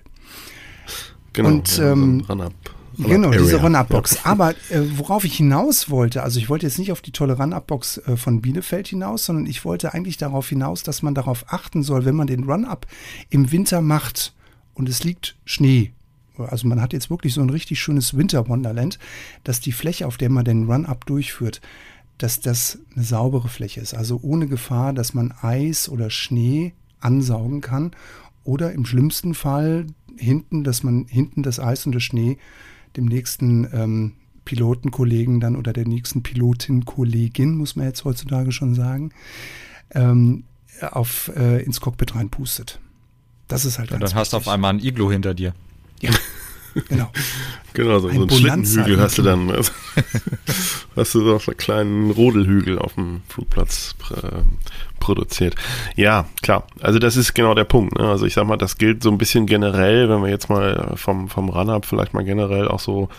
[1.33, 2.53] Genau, und ähm, Run-Up.
[2.97, 4.25] Genau, diese Run-Up-Box.
[4.25, 7.99] Aber äh, worauf ich hinaus wollte, also ich wollte jetzt nicht auf die tolle Run-Up-Box
[7.99, 12.05] äh, von Bielefeld hinaus, sondern ich wollte eigentlich darauf hinaus, dass man darauf achten soll,
[12.05, 12.87] wenn man den Run-Up
[13.29, 14.33] im Winter macht
[14.73, 15.93] und es liegt Schnee.
[16.39, 18.99] Also man hat jetzt wirklich so ein richtig schönes Winter-Wonderland,
[19.43, 21.61] dass die Fläche, auf der man den Run-Up durchführt,
[22.17, 23.93] dass das eine saubere Fläche ist.
[23.93, 27.91] Also ohne Gefahr, dass man Eis oder Schnee ansaugen kann
[28.43, 32.37] oder im schlimmsten Fall hinten, dass man hinten das Eis und der Schnee
[32.95, 34.13] dem nächsten ähm,
[34.45, 39.11] Pilotenkollegen dann oder der nächsten Pilotin-Kollegin, muss man jetzt heutzutage schon sagen,
[39.91, 40.45] ähm,
[40.81, 42.79] auf, äh, ins Cockpit reinpustet.
[43.47, 45.53] Das ist halt Und dann hast du auf einmal ein Iglo hinter dir.
[46.01, 46.11] Ja,
[46.89, 47.11] genau.
[47.73, 48.29] Genau, so, Ein so einen
[48.65, 49.51] Schlittenhügel hast du dann.
[49.51, 49.71] Also,
[50.95, 54.41] hast du so einen kleinen Rodelhügel auf dem Flugplatz äh,
[54.99, 55.55] produziert.
[55.95, 56.65] Ja, klar.
[56.81, 57.97] Also das ist genau der Punkt.
[57.97, 58.07] Ne?
[58.07, 61.29] Also ich sag mal, das gilt so ein bisschen generell, wenn wir jetzt mal vom,
[61.29, 63.09] vom Run-Up vielleicht mal generell auch so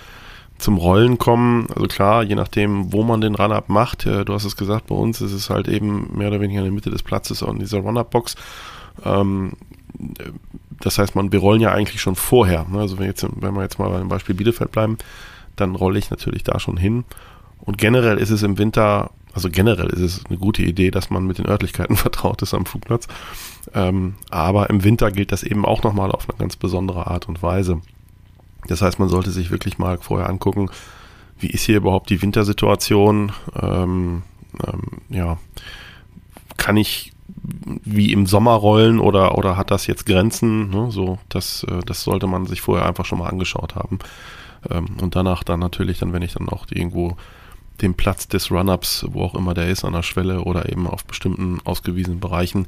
[0.59, 1.69] zum Rollen kommen.
[1.75, 4.95] Also klar, je nachdem, wo man den Run-Up macht, äh, du hast es gesagt, bei
[4.95, 7.79] uns ist es halt eben mehr oder weniger in der Mitte des Platzes in dieser
[7.79, 8.35] Run-Up-Box.
[9.05, 9.53] Ähm,
[10.81, 12.67] das heißt, man, wir rollen ja eigentlich schon vorher.
[12.71, 12.81] Ne?
[12.81, 14.99] Also wenn, jetzt, wenn wir jetzt mal beim Beispiel Bielefeld bleiben,
[15.57, 17.05] dann rolle ich natürlich da schon hin.
[17.61, 21.27] Und generell ist es im Winter, also generell ist es eine gute Idee, dass man
[21.27, 23.09] mit den Örtlichkeiten vertraut ist am Flugplatz.
[23.75, 27.43] Ähm, aber im Winter gilt das eben auch nochmal auf eine ganz besondere Art und
[27.43, 27.81] Weise.
[28.67, 30.71] Das heißt, man sollte sich wirklich mal vorher angucken,
[31.39, 33.33] wie ist hier überhaupt die Wintersituation?
[33.61, 34.23] Ähm,
[34.67, 35.39] ähm, ja,
[36.57, 37.13] kann ich
[37.85, 40.71] wie im Sommer rollen oder, oder hat das jetzt Grenzen?
[40.71, 40.91] Ne?
[40.91, 43.99] So, das, äh, das sollte man sich vorher einfach schon mal angeschaut haben.
[44.71, 47.17] Ähm, und danach dann natürlich, dann, wenn ich dann auch irgendwo
[47.81, 51.05] den Platz des Run-Ups, wo auch immer der ist, an der Schwelle oder eben auf
[51.05, 52.67] bestimmten ausgewiesenen Bereichen,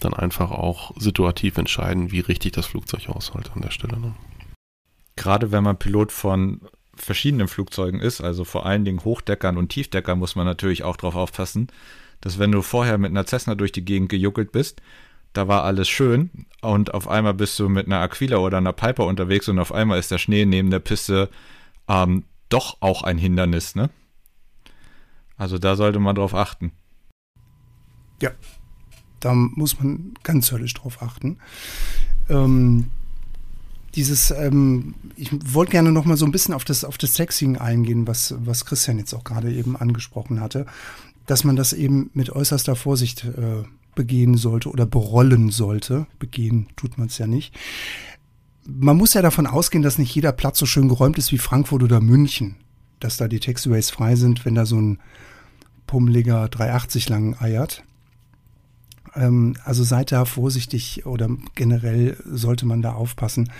[0.00, 3.98] dann einfach auch situativ entscheiden, wie richtig das Flugzeug aushält an der Stelle.
[3.98, 4.14] Ne?
[5.16, 6.60] Gerade wenn man Pilot von
[6.94, 11.16] verschiedenen Flugzeugen ist, also vor allen Dingen Hochdeckern und Tiefdeckern, muss man natürlich auch darauf
[11.16, 11.68] aufpassen,
[12.20, 14.80] dass wenn du vorher mit einer Cessna durch die Gegend gejuckelt bist,
[15.32, 16.30] da war alles schön
[16.62, 19.98] und auf einmal bist du mit einer Aquila oder einer Piper unterwegs und auf einmal
[19.98, 21.28] ist der Schnee neben der Piste
[21.88, 23.90] ähm, doch auch ein Hindernis, ne?
[25.36, 26.72] Also da sollte man drauf achten.
[28.22, 28.30] Ja,
[29.20, 31.38] da muss man ganz höllisch drauf achten.
[32.30, 32.86] Ähm,
[33.94, 37.56] dieses, ähm, ich wollte gerne noch mal so ein bisschen auf das, auf das Taxiing
[37.56, 40.66] eingehen, was, was Christian jetzt auch gerade eben angesprochen hatte,
[41.26, 43.64] dass man das eben mit äußerster Vorsicht äh,
[43.94, 46.06] begehen sollte oder berollen sollte.
[46.18, 47.54] Begehen tut man es ja nicht.
[48.68, 51.82] Man muss ja davon ausgehen, dass nicht jeder Platz so schön geräumt ist wie Frankfurt
[51.82, 52.56] oder München.
[53.00, 54.98] Dass da die Taxiways frei sind, wenn da so ein
[55.86, 57.84] pummeliger 380 lang eiert.
[59.14, 63.50] Ähm, also seid da vorsichtig oder generell sollte man da aufpassen.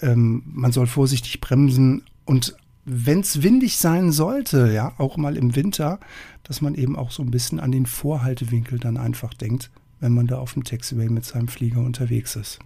[0.00, 2.56] Ähm, man soll vorsichtig bremsen und
[2.88, 5.98] wenn es windig sein sollte, ja, auch mal im Winter,
[6.44, 10.28] dass man eben auch so ein bisschen an den Vorhaltewinkel dann einfach denkt, wenn man
[10.28, 12.60] da auf dem Taxiway mit seinem Flieger unterwegs ist.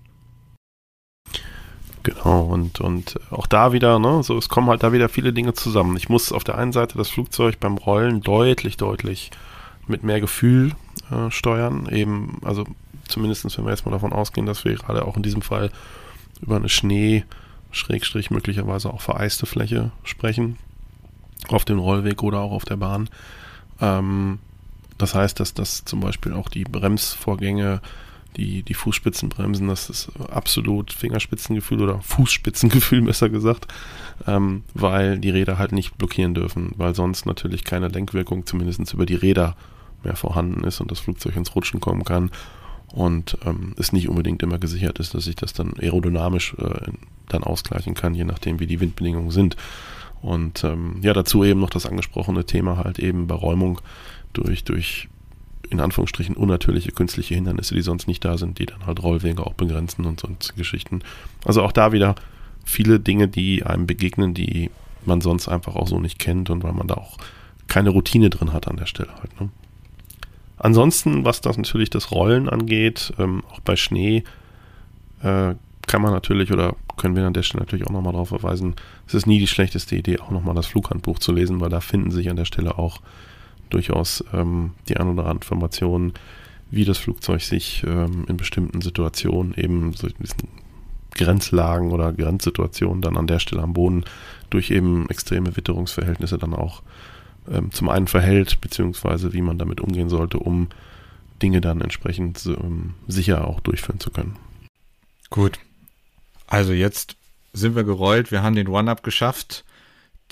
[2.03, 5.55] Genau, und, und auch da wieder, ne, so es kommen halt da wieder viele Dinge
[5.55, 5.97] zusammen.
[5.97, 9.31] Ich muss auf der einen Seite das Flugzeug beim Rollen deutlich, deutlich
[9.87, 10.73] mit mehr Gefühl
[11.11, 11.89] äh, steuern.
[11.91, 12.65] Eben, also
[13.09, 15.71] zumindest wenn wir jetzt mal davon ausgehen, dass wir gerade auch in diesem Fall
[16.43, 17.25] über eine Schnee,
[17.71, 20.57] Schrägstrich möglicherweise auch vereiste Fläche sprechen,
[21.49, 23.09] auf dem Rollweg oder auch auf der Bahn.
[23.81, 24.39] Ähm,
[24.99, 27.81] das heißt, dass das zum Beispiel auch die Bremsvorgänge,
[28.37, 33.67] die, die Fußspitzenbremsen, das ist absolut Fingerspitzengefühl oder Fußspitzengefühl besser gesagt,
[34.27, 39.07] ähm, weil die Räder halt nicht blockieren dürfen, weil sonst natürlich keine Lenkwirkung zumindest über
[39.07, 39.57] die Räder
[40.05, 42.31] mehr vorhanden ist und das Flugzeug ins Rutschen kommen kann
[42.93, 46.91] und ähm, es nicht unbedingt immer gesichert ist, dass ich das dann aerodynamisch äh,
[47.29, 49.57] dann ausgleichen kann, je nachdem wie die Windbedingungen sind.
[50.23, 53.81] Und ähm, ja, dazu eben noch das angesprochene Thema halt eben Beräumung
[54.33, 55.09] durch, durch
[55.71, 59.55] in Anführungsstrichen unnatürliche künstliche Hindernisse, die sonst nicht da sind, die dann halt Rollwege auch
[59.55, 61.03] begrenzen und sonst Geschichten.
[61.45, 62.17] Also auch da wieder
[62.65, 64.71] viele Dinge, die einem begegnen, die
[65.05, 67.17] man sonst einfach auch so nicht kennt und weil man da auch
[67.69, 69.41] keine Routine drin hat an der Stelle halt.
[69.41, 69.49] Ne?
[70.61, 74.25] Ansonsten, was das natürlich das Rollen angeht, ähm, auch bei Schnee,
[75.23, 75.55] äh,
[75.87, 78.77] kann man natürlich oder können wir an der Stelle natürlich auch nochmal darauf verweisen,
[79.09, 82.11] es ist nie die schlechteste Idee, auch nochmal das Flughandbuch zu lesen, weil da finden
[82.11, 83.01] sich an der Stelle auch
[83.71, 86.13] durchaus ähm, die ein oder andere Informationen,
[86.71, 90.49] wie das Flugzeug sich ähm, in bestimmten Situationen, eben so diesen
[91.15, 94.05] Grenzlagen oder Grenzsituationen dann an der Stelle am Boden
[94.51, 96.83] durch eben extreme Witterungsverhältnisse dann auch
[97.51, 100.69] ähm, zum einen verhält, beziehungsweise wie man damit umgehen sollte, um
[101.43, 104.37] Dinge dann entsprechend ähm, sicher auch durchführen zu können.
[105.31, 105.59] Gut.
[106.47, 107.17] Also jetzt
[107.53, 109.65] sind wir gerollt, wir haben den One-Up geschafft.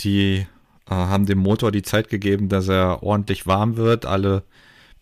[0.01, 0.47] Die
[0.89, 4.07] äh, haben dem Motor die Zeit gegeben, dass er ordentlich warm wird.
[4.07, 4.43] Alle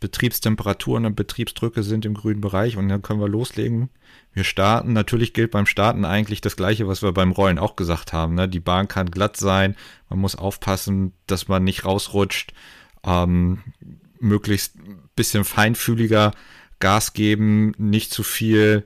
[0.00, 3.88] Betriebstemperaturen und Betriebsdrücke sind im grünen Bereich und dann können wir loslegen.
[4.32, 4.92] Wir starten.
[4.92, 8.34] Natürlich gilt beim Starten eigentlich das Gleiche, was wir beim Rollen auch gesagt haben.
[8.34, 8.48] Ne?
[8.48, 9.74] Die Bahn kann glatt sein.
[10.10, 12.52] Man muss aufpassen, dass man nicht rausrutscht.
[13.04, 13.62] Ähm,
[14.20, 16.32] möglichst ein bisschen feinfühliger
[16.78, 18.84] Gas geben, nicht zu viel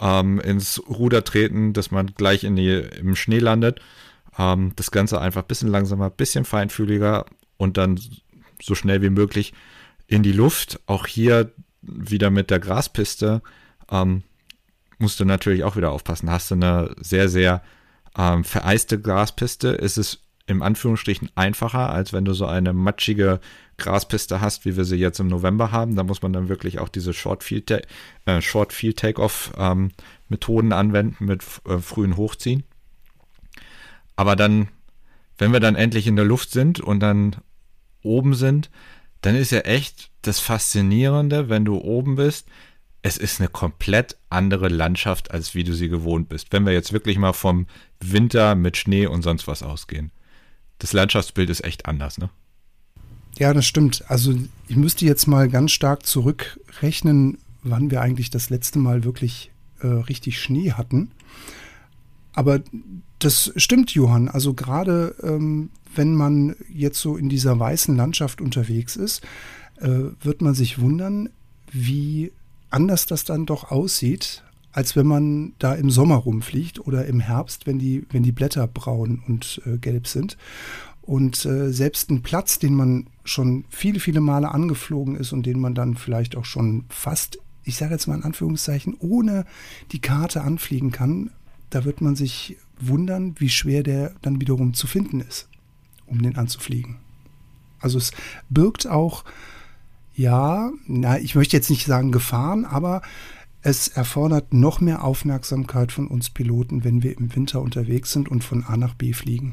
[0.00, 3.80] ähm, ins Ruder treten, dass man gleich in die, im Schnee landet.
[4.38, 7.26] Ähm, das Ganze einfach ein bisschen langsamer, ein bisschen feinfühliger
[7.56, 8.00] und dann
[8.62, 9.52] so schnell wie möglich
[10.08, 10.80] in die Luft.
[10.86, 11.52] Auch hier
[11.82, 13.42] wieder mit der Graspiste
[13.90, 14.24] ähm,
[14.98, 16.30] musst du natürlich auch wieder aufpassen.
[16.30, 17.62] Hast du eine sehr, sehr
[18.16, 23.38] ähm, vereiste Graspiste, ist es im Anführungsstrichen einfacher, als wenn du so eine matschige
[23.76, 25.94] Graspiste hast, wie wir sie jetzt im November haben.
[25.94, 29.92] Da muss man dann wirklich auch diese Short Field, äh, Short Field Takeoff ähm,
[30.28, 32.64] Methoden anwenden mit äh, frühen Hochziehen.
[34.16, 34.68] Aber dann,
[35.36, 37.36] wenn wir dann endlich in der Luft sind und dann
[38.02, 38.70] oben sind,
[39.20, 42.46] dann ist ja echt das Faszinierende, wenn du oben bist,
[43.02, 46.48] es ist eine komplett andere Landschaft, als wie du sie gewohnt bist.
[46.52, 47.66] Wenn wir jetzt wirklich mal vom
[48.00, 50.10] Winter mit Schnee und sonst was ausgehen.
[50.78, 52.30] Das Landschaftsbild ist echt anders, ne?
[53.38, 54.04] Ja, das stimmt.
[54.08, 54.34] Also
[54.66, 59.86] ich müsste jetzt mal ganz stark zurückrechnen, wann wir eigentlich das letzte Mal wirklich äh,
[59.86, 61.12] richtig Schnee hatten.
[62.38, 62.60] Aber
[63.18, 64.28] das stimmt, Johann.
[64.28, 69.22] Also gerade ähm, wenn man jetzt so in dieser weißen Landschaft unterwegs ist,
[69.80, 71.30] äh, wird man sich wundern,
[71.72, 72.30] wie
[72.70, 77.66] anders das dann doch aussieht, als wenn man da im Sommer rumfliegt oder im Herbst,
[77.66, 80.38] wenn die, wenn die Blätter braun und äh, gelb sind.
[81.02, 85.58] Und äh, selbst ein Platz, den man schon viele, viele Male angeflogen ist und den
[85.58, 89.44] man dann vielleicht auch schon fast, ich sage jetzt mal in Anführungszeichen, ohne
[89.90, 91.30] die Karte anfliegen kann,
[91.70, 95.48] da wird man sich wundern, wie schwer der dann wiederum zu finden ist,
[96.06, 96.96] um den anzufliegen.
[97.80, 98.12] Also es
[98.48, 99.24] birgt auch
[100.18, 103.02] ja, na, ich möchte jetzt nicht sagen Gefahren, aber
[103.62, 108.42] es erfordert noch mehr Aufmerksamkeit von uns Piloten, wenn wir im Winter unterwegs sind und
[108.42, 109.52] von A nach B fliegen.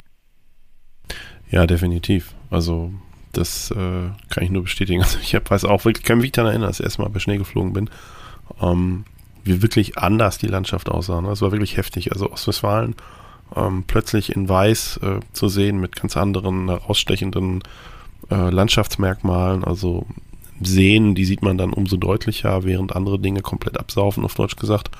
[1.50, 2.34] Ja, definitiv.
[2.50, 2.92] Also
[3.32, 5.02] das äh, kann ich nur bestätigen.
[5.02, 7.72] Also ich weiß auch wirklich, kann mich daran erinnern, als ich erstmal bei Schnee geflogen
[7.72, 7.88] bin,
[8.60, 9.04] ähm,
[9.46, 11.20] wie wirklich anders die Landschaft aussah.
[11.20, 11.30] Ne?
[11.30, 12.12] Es war wirklich heftig.
[12.12, 12.94] Also Ostwestfalen
[13.54, 17.62] ähm, plötzlich in Weiß äh, zu sehen mit ganz anderen herausstechenden
[18.30, 19.64] äh, Landschaftsmerkmalen.
[19.64, 20.06] Also
[20.60, 24.90] sehen, die sieht man dann umso deutlicher, während andere Dinge komplett absaufen, auf Deutsch gesagt.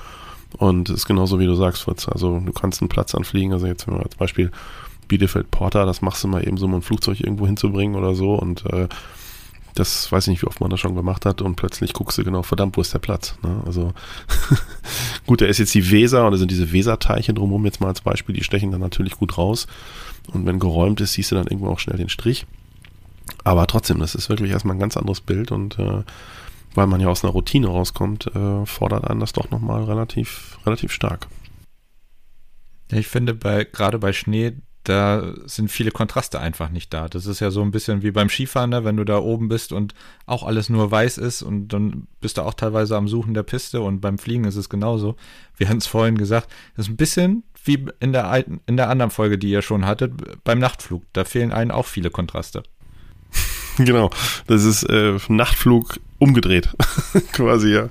[0.57, 2.07] Und es ist genauso wie du sagst, Fritz.
[2.07, 3.53] Also du kannst einen Platz anfliegen.
[3.53, 4.51] Also jetzt wenn als Beispiel
[5.07, 8.35] Bielefeld Porter, das machst du mal eben so, um ein Flugzeug irgendwo hinzubringen oder so.
[8.35, 8.87] Und äh,
[9.79, 11.41] das weiß ich nicht, wie oft man das schon gemacht hat.
[11.41, 13.37] Und plötzlich guckst du genau, verdammt, wo ist der Platz?
[13.43, 13.61] Ne?
[13.65, 13.93] Also
[15.25, 18.01] gut, da ist jetzt die Weser und da sind diese Weserteiche drumherum jetzt mal als
[18.01, 19.67] Beispiel, die stechen dann natürlich gut raus.
[20.31, 22.45] Und wenn geräumt ist, siehst du dann irgendwo auch schnell den Strich.
[23.43, 26.03] Aber trotzdem, das ist wirklich erstmal ein ganz anderes Bild und äh,
[26.73, 30.91] weil man ja aus einer Routine rauskommt, äh, fordert einen das doch nochmal relativ, relativ
[30.91, 31.27] stark.
[32.91, 34.53] Ich finde, bei, gerade bei Schnee,
[34.87, 37.09] da sind viele Kontraste einfach nicht da.
[37.09, 38.85] Das ist ja so ein bisschen wie beim Skifahren, ne?
[38.85, 39.93] wenn du da oben bist und
[40.25, 43.81] auch alles nur weiß ist und dann bist du auch teilweise am Suchen der Piste
[43.81, 45.17] und beim Fliegen ist es genauso.
[45.57, 48.89] Wir hatten es vorhin gesagt, das ist ein bisschen wie in der, alten, in der
[48.89, 50.13] anderen Folge, die ihr schon hattet,
[50.45, 51.03] beim Nachtflug.
[51.11, 52.63] Da fehlen einem auch viele Kontraste.
[53.77, 54.09] genau.
[54.47, 56.69] Das ist äh, Nachtflug umgedreht.
[57.31, 57.89] Quasi, ja.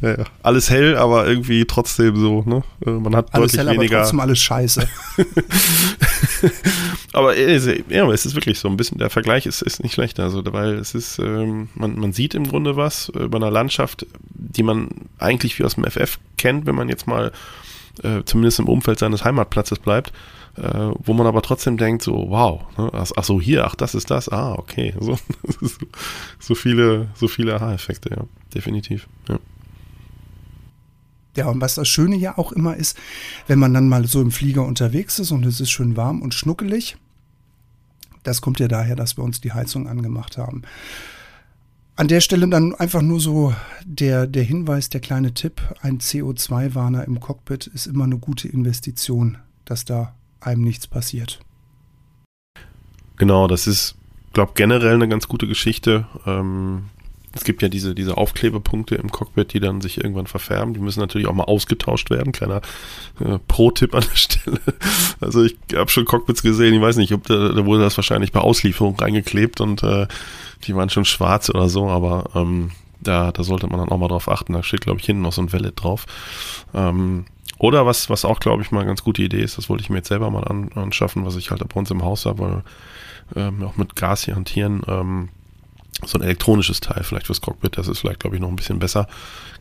[0.00, 0.18] ja.
[0.18, 0.24] ja.
[0.42, 2.62] Alles hell, aber irgendwie trotzdem so, ne?
[2.84, 3.96] Äh, man hat alles deutlich hell, weniger.
[3.98, 4.88] Aber trotzdem alles scheiße.
[7.12, 10.18] aber äh, ja, es ist wirklich so ein bisschen, der Vergleich ist, ist nicht schlecht.
[10.18, 14.62] Also, weil es ist, ähm, man, man sieht im Grunde was über einer Landschaft, die
[14.62, 17.32] man eigentlich wie aus dem FF kennt, wenn man jetzt mal
[18.02, 20.12] äh, zumindest im Umfeld seines Heimatplatzes bleibt
[20.56, 22.90] äh, wo man aber trotzdem denkt, so, wow, ne?
[22.92, 24.94] ach, ach, so, hier, ach, das ist das, ah, okay.
[25.00, 25.16] So,
[26.38, 28.24] so viele, so viele Aha-Effekte, ja,
[28.54, 29.38] definitiv, ja.
[31.36, 32.98] Ja, und was das Schöne ja auch immer ist,
[33.46, 36.34] wenn man dann mal so im Flieger unterwegs ist und es ist schön warm und
[36.34, 36.96] schnuckelig,
[38.24, 40.62] das kommt ja daher, dass wir uns die Heizung angemacht haben.
[41.96, 47.04] An der Stelle dann einfach nur so der, der Hinweis, der kleine Tipp, ein CO2-Warner
[47.04, 51.40] im Cockpit ist immer eine gute Investition, dass da einem nichts passiert.
[53.16, 53.96] Genau, das ist,
[54.32, 56.06] glaube generell eine ganz gute Geschichte.
[56.26, 56.86] Ähm,
[57.32, 60.74] es gibt ja diese, diese Aufklebepunkte im Cockpit, die dann sich irgendwann verfärben.
[60.74, 62.32] Die müssen natürlich auch mal ausgetauscht werden.
[62.32, 62.60] Kleiner
[63.20, 64.60] äh, Pro-Tipp an der Stelle.
[65.20, 68.32] Also ich habe schon Cockpits gesehen, ich weiß nicht, ob da, da wurde das wahrscheinlich
[68.32, 70.08] bei Auslieferung reingeklebt und äh,
[70.64, 74.08] die waren schon schwarz oder so, aber ähm, da, da sollte man dann auch mal
[74.08, 74.52] drauf achten.
[74.52, 76.06] Da steht, glaube ich, hinten noch so ein Wallet drauf.
[76.74, 77.26] Ähm,
[77.60, 79.90] oder was, was auch, glaube ich, mal eine ganz gute Idee ist, das wollte ich
[79.90, 82.62] mir jetzt selber mal an, anschaffen, was ich halt bei uns im Haus habe, weil
[83.36, 85.28] ähm, auch mit Gas hier hantieren, ähm,
[86.06, 88.78] so ein elektronisches Teil vielleicht fürs Cockpit, das ist vielleicht, glaube ich, noch ein bisschen
[88.78, 89.08] besser.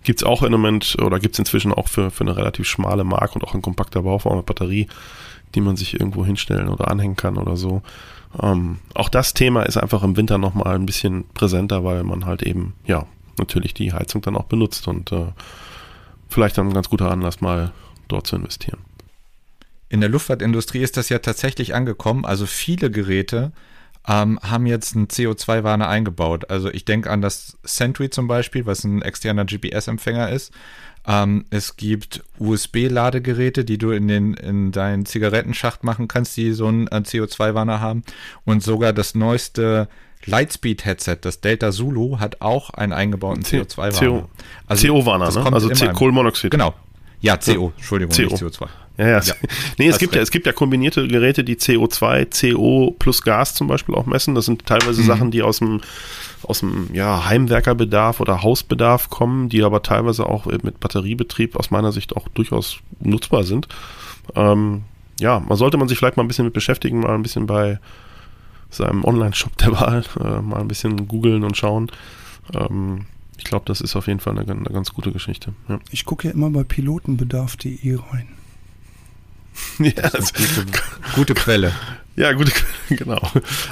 [0.03, 3.03] Gibt es auch im Moment oder gibt es inzwischen auch für, für eine relativ schmale
[3.03, 4.87] Mark und auch ein kompakter Bauform mit Batterie,
[5.53, 7.81] die man sich irgendwo hinstellen oder anhängen kann oder so.
[8.41, 12.43] Ähm, auch das Thema ist einfach im Winter nochmal ein bisschen präsenter, weil man halt
[12.43, 13.05] eben, ja,
[13.37, 15.33] natürlich die Heizung dann auch benutzt und äh,
[16.29, 17.73] vielleicht dann ein ganz guter Anlass, mal
[18.09, 18.79] dort zu investieren.
[19.89, 22.25] in der Luftfahrtindustrie ist das ja tatsächlich angekommen.
[22.25, 23.51] Also viele Geräte
[24.07, 26.49] ähm, haben jetzt einen CO2-Warner eingebaut.
[26.49, 30.53] Also ich denke an das Sentry zum Beispiel, was ein externer GPS-Empfänger ist.
[31.07, 36.67] Ähm, es gibt USB-Ladegeräte, die du in, den, in deinen Zigarettenschacht machen kannst, die so
[36.67, 38.03] einen äh, CO2-Warner haben.
[38.45, 39.87] Und sogar das neueste
[40.25, 44.27] Lightspeed-Headset, das Delta Zulu, hat auch einen eingebauten CO2-Warner.
[44.67, 45.53] Also, CO-Warner, ne?
[45.53, 46.51] Also Kohlenmonoxid.
[46.51, 46.73] Genau.
[47.21, 48.21] Ja, CO, Entschuldigung, CO.
[48.23, 48.67] nicht CO2.
[48.97, 49.19] Ja, ja.
[49.19, 49.33] ja.
[49.77, 53.67] Nee, es gibt ja, es gibt ja kombinierte Geräte, die CO2, CO plus Gas zum
[53.67, 54.35] Beispiel auch messen.
[54.35, 55.05] Das sind teilweise mhm.
[55.05, 55.81] Sachen, die aus dem,
[56.43, 61.91] aus dem ja, Heimwerkerbedarf oder Hausbedarf kommen, die aber teilweise auch mit Batteriebetrieb aus meiner
[61.91, 63.67] Sicht auch durchaus nutzbar sind.
[64.35, 64.83] Ähm,
[65.19, 67.79] ja, man sollte man sich vielleicht mal ein bisschen mit beschäftigen, mal ein bisschen bei
[68.69, 71.91] seinem Online-Shop der Wahl, äh, mal ein bisschen googeln und schauen.
[72.53, 73.05] Ähm,
[73.39, 75.53] ich glaube, das ist auf jeden Fall eine, eine ganz gute Geschichte.
[75.69, 75.79] Ja.
[75.91, 78.27] Ich gucke ja immer bei pilotenbedarf.de rein.
[79.79, 80.65] ja, das ist gute,
[81.15, 81.71] gute Quelle.
[82.17, 82.69] Ja, gute Quelle,
[82.99, 83.21] genau.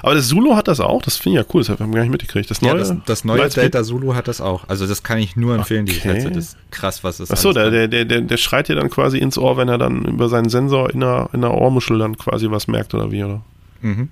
[0.02, 2.02] Aber das Zulu hat das auch, das finde ich ja cool, das haben wir gar
[2.04, 2.50] nicht mitgekriegt.
[2.50, 4.70] Das neue, ja, das, das neue Delta Zulu hat das auch.
[4.70, 5.92] Also das kann ich nur empfehlen, okay.
[5.92, 7.34] dieses Headset ist krass, was es ist.
[7.34, 10.30] Achso, der, der, der, der schreit dir dann quasi ins Ohr, wenn er dann über
[10.30, 13.42] seinen Sensor in der, in der Ohrmuschel dann quasi was merkt oder wie, oder?
[13.82, 14.08] Mhm.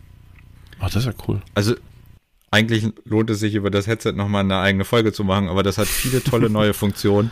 [0.82, 1.41] Ach, das ist ja cool.
[1.53, 1.76] Also
[2.52, 5.78] eigentlich lohnt es sich, über das Headset nochmal eine eigene Folge zu machen, aber das
[5.78, 7.32] hat viele tolle neue Funktionen.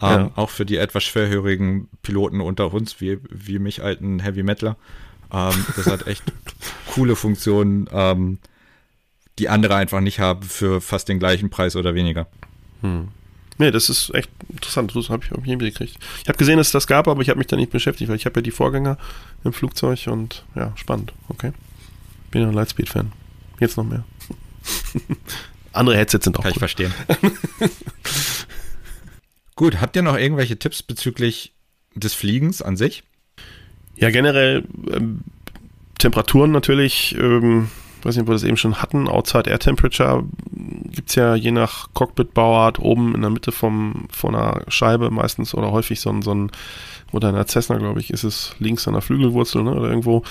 [0.00, 0.30] Ähm, ja.
[0.34, 4.76] Auch für die etwas schwerhörigen Piloten unter uns, wie, wie mich alten Heavy Metaler.
[5.32, 6.24] Ähm, das hat echt
[6.94, 8.38] coole Funktionen, ähm,
[9.38, 12.26] die andere einfach nicht haben für fast den gleichen Preis oder weniger.
[12.80, 13.08] Hm.
[13.58, 14.94] Nee, das ist echt interessant.
[14.96, 15.96] Das habe ich, hab ich nicht mitgekriegt.
[16.22, 18.16] Ich habe gesehen, dass es das gab, aber ich habe mich da nicht beschäftigt, weil
[18.16, 18.98] ich habe ja die Vorgänger
[19.44, 21.12] im Flugzeug und ja, spannend.
[21.28, 21.52] Okay.
[22.30, 23.12] Bin ja ein Lightspeed-Fan.
[23.60, 24.04] Jetzt noch mehr.
[25.72, 26.56] Andere Headsets sind auch Kann gut.
[26.56, 26.92] ich verstehen.
[29.54, 31.52] Gut, habt ihr noch irgendwelche Tipps bezüglich
[31.94, 33.04] des Fliegens an sich?
[33.96, 35.20] Ja, generell ähm,
[35.98, 37.68] Temperaturen natürlich, ähm,
[38.02, 41.52] weiß nicht, ob wir das eben schon hatten, Outside Air Temperature gibt es ja je
[41.52, 46.22] nach Cockpit-Bauart oben in der Mitte vom, von einer Scheibe meistens oder häufig so ein,
[46.22, 46.50] so ein
[47.12, 50.24] oder in der Cessna, glaube ich, ist es links an der Flügelwurzel ne, oder irgendwo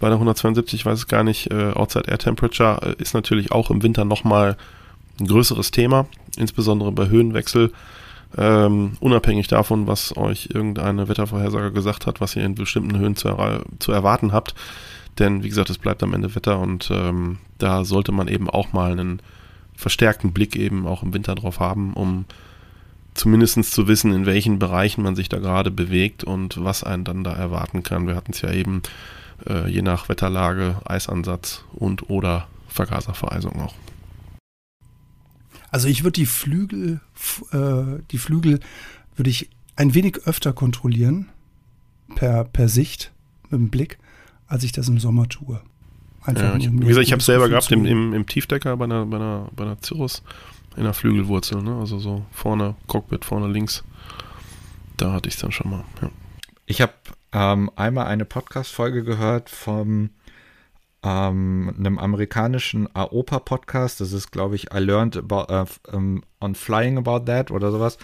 [0.00, 3.52] bei der 172, ich weiß es gar nicht, äh, Outside Air Temperature äh, ist natürlich
[3.52, 4.56] auch im Winter nochmal
[5.20, 7.70] ein größeres Thema, insbesondere bei Höhenwechsel.
[8.36, 13.28] Ähm, unabhängig davon, was euch irgendeine Wettervorhersage gesagt hat, was ihr in bestimmten Höhen zu,
[13.28, 14.54] er zu erwarten habt.
[15.18, 18.72] Denn wie gesagt, es bleibt am Ende Wetter und ähm, da sollte man eben auch
[18.72, 19.20] mal einen
[19.76, 22.24] verstärkten Blick eben auch im Winter drauf haben, um
[23.14, 27.24] zumindest zu wissen, in welchen Bereichen man sich da gerade bewegt und was einen dann
[27.24, 28.06] da erwarten kann.
[28.06, 28.82] Wir hatten es ja eben
[29.46, 33.74] äh, je nach Wetterlage, Eisansatz und oder Vergaservereisung auch.
[35.70, 37.00] Also ich würde die Flügel,
[37.52, 38.60] äh, die Flügel
[39.16, 41.28] würde ich ein wenig öfter kontrollieren
[42.16, 43.12] per, per Sicht
[43.44, 43.98] mit dem Blick,
[44.46, 45.60] als ich das im Sommer tue.
[46.22, 48.84] Einfach ja, ich, wie gesagt, ich habe es selber gehabt im, im, im, Tiefdecker bei
[48.84, 50.22] einer, bei einer, bei einer Cirrus
[50.76, 51.76] in der Flügelwurzel, ne?
[51.78, 53.84] also so vorne Cockpit, vorne links.
[54.96, 55.84] Da hatte ich es dann schon mal.
[56.02, 56.10] Ja.
[56.66, 56.92] Ich habe
[57.32, 60.10] ähm, einmal eine Podcast-Folge gehört vom
[61.02, 64.00] ähm, einem amerikanischen AOPA-Podcast.
[64.00, 67.98] Das ist, glaube ich, I Learned about, uh, um, on Flying About That oder sowas.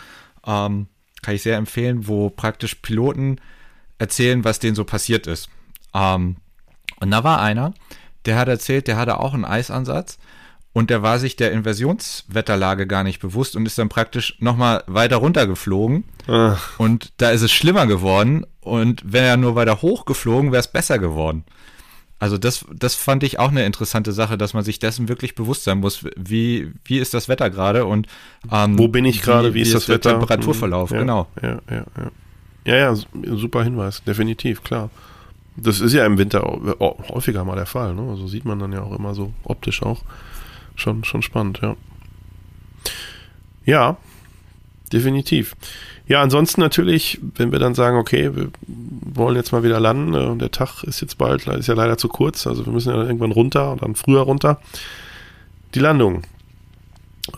[0.46, 0.86] Ähm,
[1.22, 3.40] kann ich sehr empfehlen, wo praktisch Piloten
[3.98, 5.48] erzählen, was denen so passiert ist.
[5.92, 6.36] Ähm,
[7.00, 7.74] und da war einer,
[8.24, 10.18] der hat erzählt, der hatte auch einen Eisansatz
[10.76, 15.16] und der war sich der Inversionswetterlage gar nicht bewusst und ist dann praktisch nochmal weiter
[15.16, 16.04] runtergeflogen.
[16.28, 16.78] Ach.
[16.78, 18.44] Und da ist es schlimmer geworden.
[18.60, 21.44] Und wenn er nur weiter hochgeflogen, wäre es besser geworden.
[22.18, 25.64] Also das, das fand ich auch eine interessante Sache, dass man sich dessen wirklich bewusst
[25.64, 26.04] sein muss.
[26.14, 28.06] Wie, wie ist das Wetter gerade und
[28.52, 29.54] ähm, wo bin ich gerade?
[29.54, 30.10] Wie, wie, ist das Wetter?
[30.10, 31.26] Temperaturverlauf, ja, genau.
[31.40, 32.10] Ja, ja, ja.
[32.66, 32.94] Ja, ja,
[33.34, 34.90] super Hinweis, definitiv, klar.
[35.56, 36.42] Das ist ja im Winter
[37.08, 37.94] häufiger mal der Fall.
[37.94, 38.10] Ne?
[38.10, 40.02] Also sieht man dann ja auch immer so optisch auch.
[40.76, 41.76] Schon, schon spannend, ja.
[43.64, 43.96] Ja,
[44.92, 45.56] definitiv.
[46.06, 50.36] Ja, ansonsten natürlich, wenn wir dann sagen, okay, wir wollen jetzt mal wieder landen äh,
[50.36, 53.32] der Tag ist jetzt bald, ist ja leider zu kurz, also wir müssen ja irgendwann
[53.32, 54.60] runter und dann früher runter.
[55.74, 56.22] Die Landung.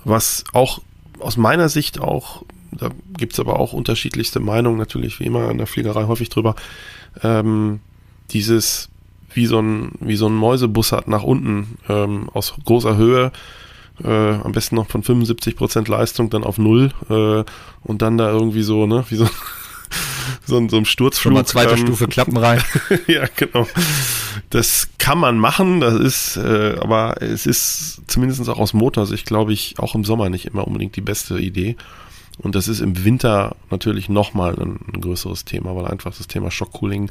[0.05, 0.83] Was auch
[1.19, 5.57] aus meiner Sicht auch, da gibt es aber auch unterschiedlichste Meinungen, natürlich wie immer in
[5.57, 6.55] der Fliegerei häufig drüber,
[7.23, 7.81] ähm,
[8.31, 8.91] dieses
[9.33, 13.33] wie so ein, wie so ein Mäusebus hat nach unten ähm, aus großer Höhe
[14.03, 17.45] äh, am besten noch von 75% Leistung dann auf Null äh,
[17.83, 19.29] und dann da irgendwie so, ne, wie so,
[20.47, 21.33] so, ein, so ein Sturzflug.
[21.33, 22.63] Schon mal zweite ähm, Stufe Klappen rein.
[23.07, 23.67] ja, genau.
[24.51, 29.53] Das kann man machen, das ist, äh, aber es ist zumindest auch aus Motorsicht, glaube
[29.53, 31.77] ich, auch im Sommer nicht immer unbedingt die beste Idee.
[32.41, 36.53] Und das ist im Winter natürlich nochmal ein, ein größeres Thema, weil einfach das Thema
[36.53, 37.11] Schockkooling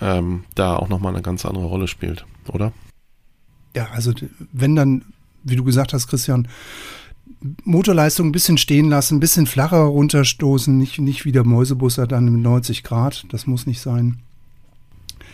[0.00, 2.72] ähm, da auch nochmal eine ganz andere Rolle spielt, oder?
[3.74, 4.12] Ja, also
[4.52, 5.04] wenn dann,
[5.44, 6.48] wie du gesagt hast, Christian,
[7.64, 12.26] Motorleistung ein bisschen stehen lassen, ein bisschen flacher runterstoßen, nicht, nicht wie der Mäusebusser dann
[12.26, 14.18] mit 90 Grad, das muss nicht sein.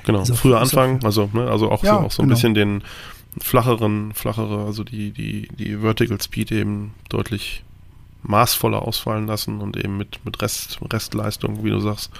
[0.04, 2.36] Genau, also früher anfangen, also, ne, also auch ja, so, auch so ein genau.
[2.36, 2.82] bisschen den
[3.40, 7.64] flacheren, flachere, also die, die, die Vertical Speed eben deutlich
[8.22, 12.10] maßvoller ausfallen lassen und eben mit, mit Rest, Restleistung, wie du sagst.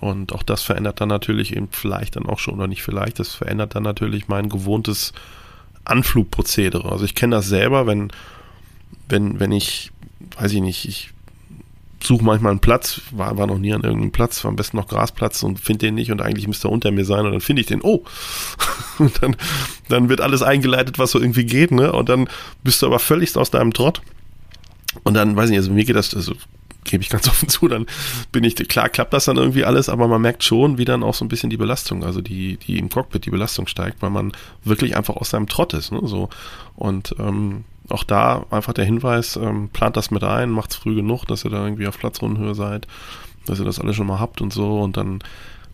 [0.00, 3.34] Und auch das verändert dann natürlich eben vielleicht dann auch schon, oder nicht vielleicht, das
[3.34, 5.12] verändert dann natürlich mein gewohntes
[5.84, 6.90] Anflugprozedere.
[6.90, 8.12] Also ich kenne das selber, wenn,
[9.08, 9.90] wenn, wenn ich,
[10.38, 11.10] weiß ich nicht, ich
[12.02, 14.86] suche manchmal einen Platz, war, war noch nie an irgendeinem Platz, war am besten noch
[14.86, 17.60] Grasplatz und finde den nicht und eigentlich müsste er unter mir sein und dann finde
[17.60, 18.04] ich den, oh,
[18.98, 19.36] und dann,
[19.88, 22.28] dann wird alles eingeleitet, was so irgendwie geht, ne, und dann
[22.62, 24.00] bist du aber völlig aus deinem Trott.
[25.04, 26.34] Und dann, weiß ich nicht, also mir geht das, also
[26.88, 27.86] gebe ich ganz offen zu, dann
[28.32, 31.14] bin ich, klar klappt das dann irgendwie alles, aber man merkt schon, wie dann auch
[31.14, 34.32] so ein bisschen die Belastung, also die, die im Cockpit, die Belastung steigt, weil man
[34.64, 36.28] wirklich einfach aus seinem Trott ist, ne, so.
[36.74, 41.24] Und ähm, auch da einfach der Hinweis, ähm, plant das mit ein, macht's früh genug,
[41.26, 42.86] dass ihr da irgendwie auf Platzrundenhöhe seid,
[43.46, 45.20] dass ihr das alles schon mal habt und so und dann,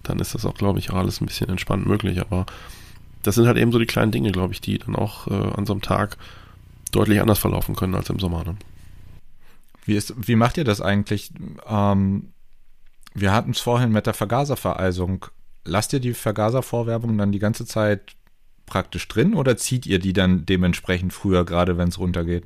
[0.03, 2.47] dann ist das auch, glaube ich, alles ein bisschen entspannt möglich, aber
[3.23, 5.67] das sind halt eben so die kleinen Dinge, glaube ich, die dann auch äh, an
[5.67, 6.17] so einem Tag
[6.93, 8.45] deutlich anders verlaufen können als im Sommer.
[8.45, 8.57] Ne?
[9.85, 11.33] Wie, ist, wie macht ihr das eigentlich?
[11.67, 12.33] Ähm,
[13.15, 15.27] wir hatten es vorhin mit der Vergaservereisung.
[15.65, 18.17] Lasst ihr die Vergaservorwerbung dann die ganze Zeit
[18.67, 22.45] praktisch drin oder zieht ihr die dann dementsprechend früher, gerade wenn es runtergeht?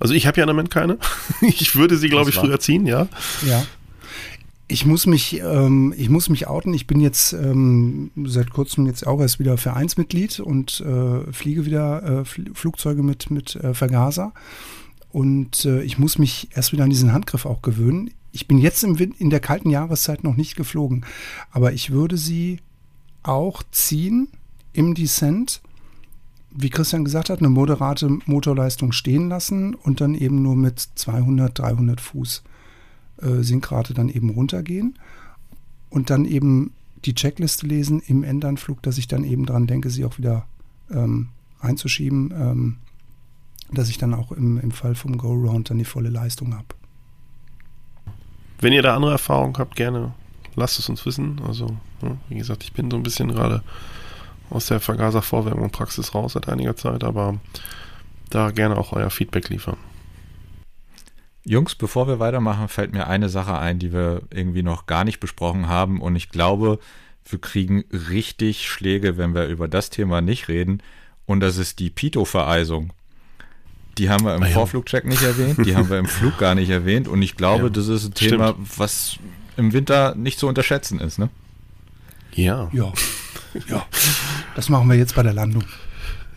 [0.00, 0.98] Also ich habe ja im Moment keine.
[1.40, 3.08] Ich würde sie, glaube ich, früher ziehen, ja.
[3.46, 3.64] Ja.
[4.66, 6.72] Ich muss mich, ähm, ich muss mich outen.
[6.72, 12.20] Ich bin jetzt ähm, seit kurzem jetzt auch erst wieder Vereinsmitglied und äh, fliege wieder
[12.20, 14.32] äh, Flugzeuge mit, mit äh, Vergaser.
[15.10, 18.10] Und äh, ich muss mich erst wieder an diesen Handgriff auch gewöhnen.
[18.32, 21.04] Ich bin jetzt im, in der kalten Jahreszeit noch nicht geflogen,
[21.52, 22.58] aber ich würde sie
[23.22, 24.28] auch ziehen
[24.72, 25.60] im Descent,
[26.50, 31.58] wie Christian gesagt hat, eine moderate Motorleistung stehen lassen und dann eben nur mit 200,
[31.58, 32.42] 300 Fuß
[33.24, 34.98] äh, Sinkrate dann eben runtergehen
[35.90, 36.72] und dann eben
[37.04, 40.46] die Checkliste lesen im Endanflug, dass ich dann eben dran denke, sie auch wieder
[40.90, 41.28] ähm,
[41.60, 42.76] einzuschieben, ähm,
[43.72, 46.66] dass ich dann auch im, im Fall vom Go-Round dann die volle Leistung habe.
[48.60, 50.14] Wenn ihr da andere Erfahrungen habt, gerne
[50.54, 51.40] lasst es uns wissen.
[51.46, 53.62] Also, ja, wie gesagt, ich bin so ein bisschen gerade
[54.50, 57.38] aus der Vergaser-Vorwärmung Praxis raus seit einiger Zeit, aber
[58.30, 59.76] da gerne auch euer Feedback liefern.
[61.44, 65.20] Jungs, bevor wir weitermachen, fällt mir eine Sache ein, die wir irgendwie noch gar nicht
[65.20, 66.78] besprochen haben und ich glaube,
[67.28, 70.82] wir kriegen richtig Schläge, wenn wir über das Thema nicht reden
[71.26, 72.92] und das ist die Pito-Vereisung.
[73.98, 74.54] Die haben wir im ah, ja.
[74.54, 77.70] Vorflugcheck nicht erwähnt, die haben wir im Flug gar nicht erwähnt und ich glaube, ja,
[77.70, 78.78] das ist ein Thema, stimmt.
[78.78, 79.16] was
[79.56, 81.28] im Winter nicht zu unterschätzen ist, ne?
[82.32, 82.68] Ja.
[82.72, 82.92] Ja.
[83.68, 83.86] Ja.
[84.56, 85.64] Das machen wir jetzt bei der Landung.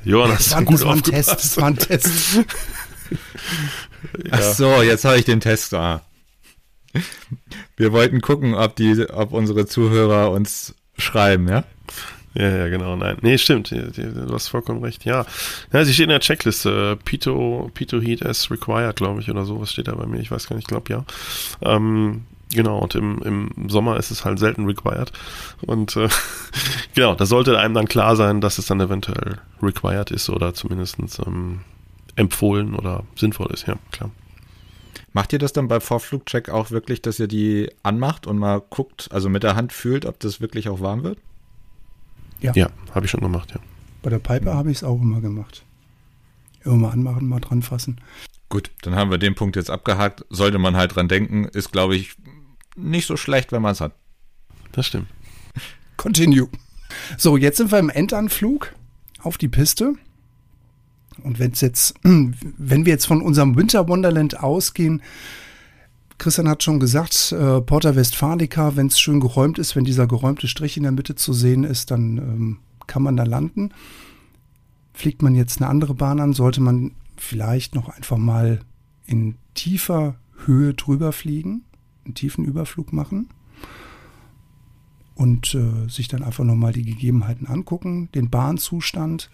[0.04, 1.30] Johann, das, war, gut das war ein Test.
[1.32, 2.46] Das war ein Test.
[3.10, 3.18] ja.
[4.32, 6.02] Ach so, jetzt habe ich den Test da.
[7.76, 11.64] Wir wollten gucken, ob die, ob unsere Zuhörer uns schreiben, ja?
[12.34, 12.96] Ja, ja, genau.
[12.96, 13.72] Nein, nee, stimmt.
[13.72, 15.06] Du hast vollkommen recht.
[15.06, 15.26] Ja,
[15.74, 16.98] ja sie steht in der Checkliste.
[17.04, 19.60] Pito, Pito Heat as required, glaube ich, oder so.
[19.60, 20.20] Was steht da bei mir?
[20.20, 20.66] Ich weiß gar nicht.
[20.66, 21.06] Ich glaube ja.
[21.62, 25.12] Ähm, Genau, und im, im Sommer ist es halt selten required.
[25.66, 26.08] Und äh,
[26.96, 30.98] genau, da sollte einem dann klar sein, dass es dann eventuell required ist oder zumindest
[31.26, 31.62] ähm,
[32.18, 34.12] empfohlen oder sinnvoll ist, ja, klar.
[35.14, 39.08] Macht ihr das dann bei Vorflugcheck auch wirklich, dass ihr die anmacht und mal guckt,
[39.12, 41.20] also mit der Hand fühlt, ob das wirklich auch warm wird?
[42.42, 42.52] Ja.
[42.54, 43.60] Ja, habe ich schon gemacht, ja.
[44.04, 45.64] Bei der Piper habe ich es auch immer gemacht.
[46.64, 48.00] Immer mal anmachen, mal dran fassen.
[48.50, 50.26] Gut, dann haben wir den Punkt jetzt abgehakt.
[50.30, 52.16] Sollte man halt dran denken, ist, glaube ich,
[52.76, 53.94] nicht so schlecht, wenn man es hat.
[54.72, 55.08] Das stimmt.
[55.98, 56.48] Continue.
[57.18, 58.74] So, jetzt sind wir im Endanflug
[59.20, 59.96] auf die Piste.
[61.28, 65.02] Und wenn jetzt, wenn wir jetzt von unserem Winter Wonderland ausgehen,
[66.18, 70.48] Christian hat schon gesagt, äh, Porta Westfalica, wenn es schön geräumt ist, wenn dieser geräumte
[70.48, 72.58] Strich in der Mitte zu sehen ist, dann ähm,
[72.88, 73.72] kann man da landen.
[74.94, 78.62] Fliegt man jetzt eine andere Bahn an, sollte man vielleicht noch einfach mal
[79.06, 80.16] in tiefer
[80.46, 81.64] Höhe drüber fliegen
[82.08, 83.30] einen tiefen Überflug machen
[85.16, 89.30] und äh, sich dann einfach nochmal die Gegebenheiten angucken, den Bahnzustand,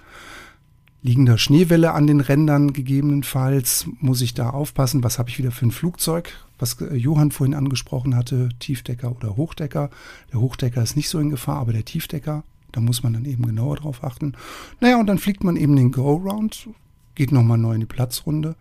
[1.03, 5.67] liegender Schneewelle an den Rändern gegebenenfalls, muss ich da aufpassen, was habe ich wieder für
[5.67, 9.89] ein Flugzeug, was äh, Johann vorhin angesprochen hatte, Tiefdecker oder Hochdecker.
[10.31, 13.45] Der Hochdecker ist nicht so in Gefahr, aber der Tiefdecker, da muss man dann eben
[13.45, 14.33] genauer drauf achten.
[14.79, 16.69] Naja, und dann fliegt man eben den Go-Round,
[17.15, 18.55] geht nochmal neu in die Platzrunde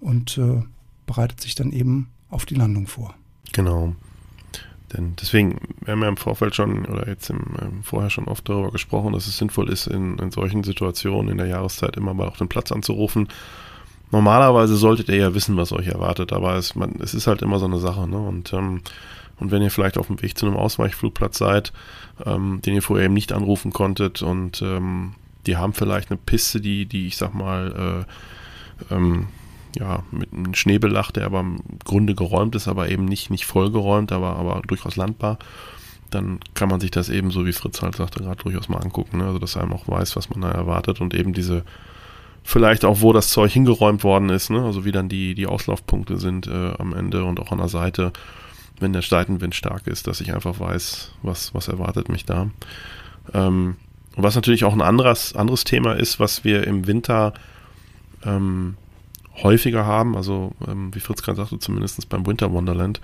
[0.00, 0.62] und äh,
[1.04, 3.14] bereitet sich dann eben auf die Landung vor.
[3.52, 3.94] Genau.
[4.92, 8.48] Denn deswegen, wir haben ja im Vorfeld schon oder jetzt im, ähm, vorher schon oft
[8.48, 12.28] darüber gesprochen, dass es sinnvoll ist, in, in solchen Situationen in der Jahreszeit immer mal
[12.28, 13.28] auf den Platz anzurufen.
[14.12, 17.58] Normalerweise solltet ihr ja wissen, was euch erwartet, aber es, man, es ist halt immer
[17.58, 18.06] so eine Sache.
[18.08, 18.18] Ne?
[18.18, 18.82] Und, ähm,
[19.38, 21.72] und wenn ihr vielleicht auf dem Weg zu einem Ausweichflugplatz seid,
[22.24, 25.14] ähm, den ihr vorher eben nicht anrufen konntet und ähm,
[25.46, 28.06] die haben vielleicht eine Piste, die, die ich sag mal,
[28.90, 29.28] äh, ähm,
[29.78, 34.12] ja, mit einem Schneebelach, der aber im Grunde geräumt ist, aber eben nicht, nicht vollgeräumt,
[34.12, 35.38] aber, aber durchaus landbar,
[36.10, 39.18] dann kann man sich das eben, so wie Fritz halt sagte, gerade durchaus mal angucken.
[39.18, 39.24] Ne?
[39.24, 41.64] Also, dass er einem auch weiß, was man da erwartet und eben diese,
[42.42, 44.62] vielleicht auch, wo das Zeug hingeräumt worden ist, ne?
[44.62, 48.12] also wie dann die, die Auslaufpunkte sind äh, am Ende und auch an der Seite,
[48.80, 52.50] wenn der Seitenwind stark ist, dass ich einfach weiß, was, was erwartet mich da.
[53.34, 53.76] Ähm,
[54.16, 57.34] was natürlich auch ein anderes, anderes Thema ist, was wir im Winter
[58.24, 58.76] ähm,
[59.42, 63.00] häufiger haben, also ähm, wie Fritz gerade sagte, zumindest beim Winter Wonderland,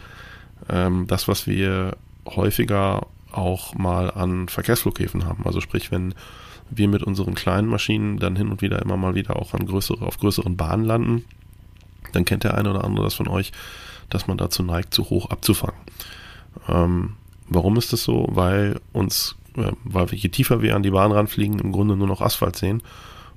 [0.68, 5.45] ähm, das, was wir häufiger auch mal an Verkehrsflughäfen haben.
[5.45, 6.14] Also sprich, wenn
[6.70, 10.05] wir mit unseren kleinen Maschinen dann hin und wieder immer mal wieder auch an größere,
[10.05, 11.24] auf größeren Bahnen landen,
[12.12, 13.53] dann kennt der eine oder andere das von euch,
[14.11, 15.80] dass man dazu neigt, zu hoch abzufangen.
[16.68, 17.14] Ähm,
[17.49, 18.26] warum ist das so?
[18.30, 22.07] Weil uns, äh, weil wir je tiefer wir an die Bahn ranfliegen, im Grunde nur
[22.09, 22.83] noch Asphalt sehen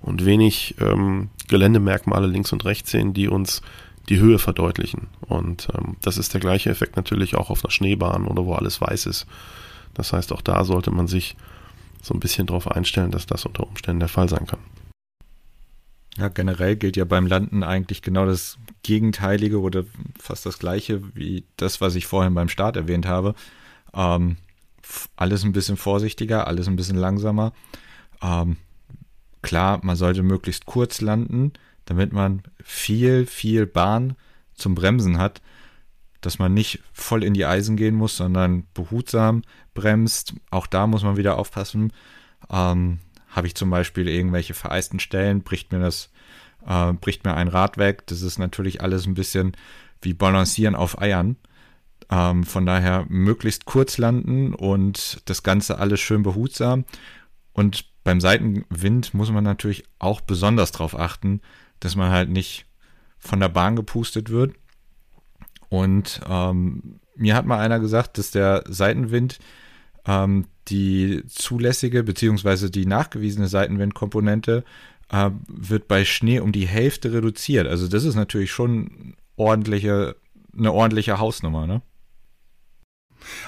[0.01, 3.61] und wenig ähm, Geländemerkmale links und rechts sehen, die uns
[4.09, 5.07] die Höhe verdeutlichen.
[5.21, 8.79] Und ähm, das ist der gleiche Effekt natürlich auch auf einer Schneebahn oder wo alles
[8.79, 9.25] weiß ist.
[9.93, 11.35] Das heißt, auch da sollte man sich
[12.01, 14.59] so ein bisschen darauf einstellen, dass das unter Umständen der Fall sein kann.
[16.17, 19.83] Ja, generell gilt ja beim Landen eigentlich genau das Gegenteilige oder
[20.17, 23.35] fast das Gleiche wie das, was ich vorhin beim Start erwähnt habe.
[23.93, 24.37] Ähm,
[25.17, 27.51] alles ein bisschen vorsichtiger, alles ein bisschen langsamer.
[28.21, 28.57] Ähm,
[29.45, 31.53] klar, man sollte möglichst kurz landen,
[31.85, 34.15] damit man viel, viel Bahn
[34.55, 35.41] zum Bremsen hat,
[36.21, 39.43] dass man nicht voll in die Eisen gehen muss, sondern behutsam
[39.73, 40.33] bremst.
[40.49, 41.93] Auch da muss man wieder aufpassen.
[42.49, 46.09] Ähm, Habe ich zum Beispiel irgendwelche vereisten Stellen, bricht mir das,
[46.65, 48.07] äh, bricht mir ein Rad weg.
[48.07, 49.55] Das ist natürlich alles ein bisschen
[50.01, 51.35] wie Balancieren auf Eiern.
[52.09, 56.85] Ähm, von daher möglichst kurz landen und das Ganze alles schön behutsam.
[57.53, 61.41] Und beim Seitenwind muss man natürlich auch besonders darauf achten,
[61.79, 62.67] dass man halt nicht
[63.17, 64.53] von der Bahn gepustet wird.
[65.69, 69.39] Und ähm, mir hat mal einer gesagt, dass der Seitenwind
[70.05, 72.69] ähm, die zulässige bzw.
[72.69, 74.63] die nachgewiesene Seitenwindkomponente
[75.09, 77.65] äh, wird bei Schnee um die Hälfte reduziert.
[77.65, 80.15] Also das ist natürlich schon ordentliche,
[80.55, 81.81] eine ordentliche Hausnummer, ne?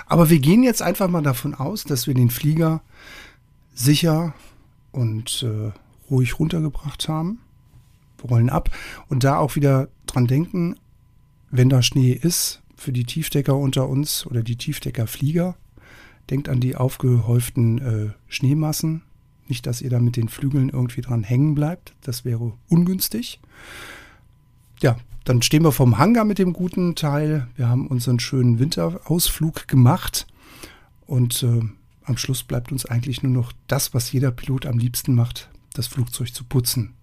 [0.07, 2.81] Aber wir gehen jetzt einfach mal davon aus, dass wir den Flieger
[3.75, 4.33] sicher
[4.97, 5.71] und äh,
[6.09, 7.39] ruhig runtergebracht haben.
[8.17, 8.71] Wir rollen ab
[9.07, 10.75] und da auch wieder dran denken,
[11.51, 15.55] wenn da Schnee ist, für die Tiefdecker unter uns oder die Tiefdeckerflieger,
[16.29, 19.03] denkt an die aufgehäuften äh, Schneemassen.
[19.47, 21.93] Nicht, dass ihr da mit den Flügeln irgendwie dran hängen bleibt.
[22.01, 23.39] Das wäre ungünstig.
[24.81, 27.47] Ja, dann stehen wir vom Hangar mit dem guten Teil.
[27.55, 30.27] Wir haben unseren schönen Winterausflug gemacht.
[31.05, 31.61] Und äh,
[32.07, 35.87] am Schluss bleibt uns eigentlich nur noch das, was jeder Pilot am liebsten macht, das
[35.87, 36.93] Flugzeug zu putzen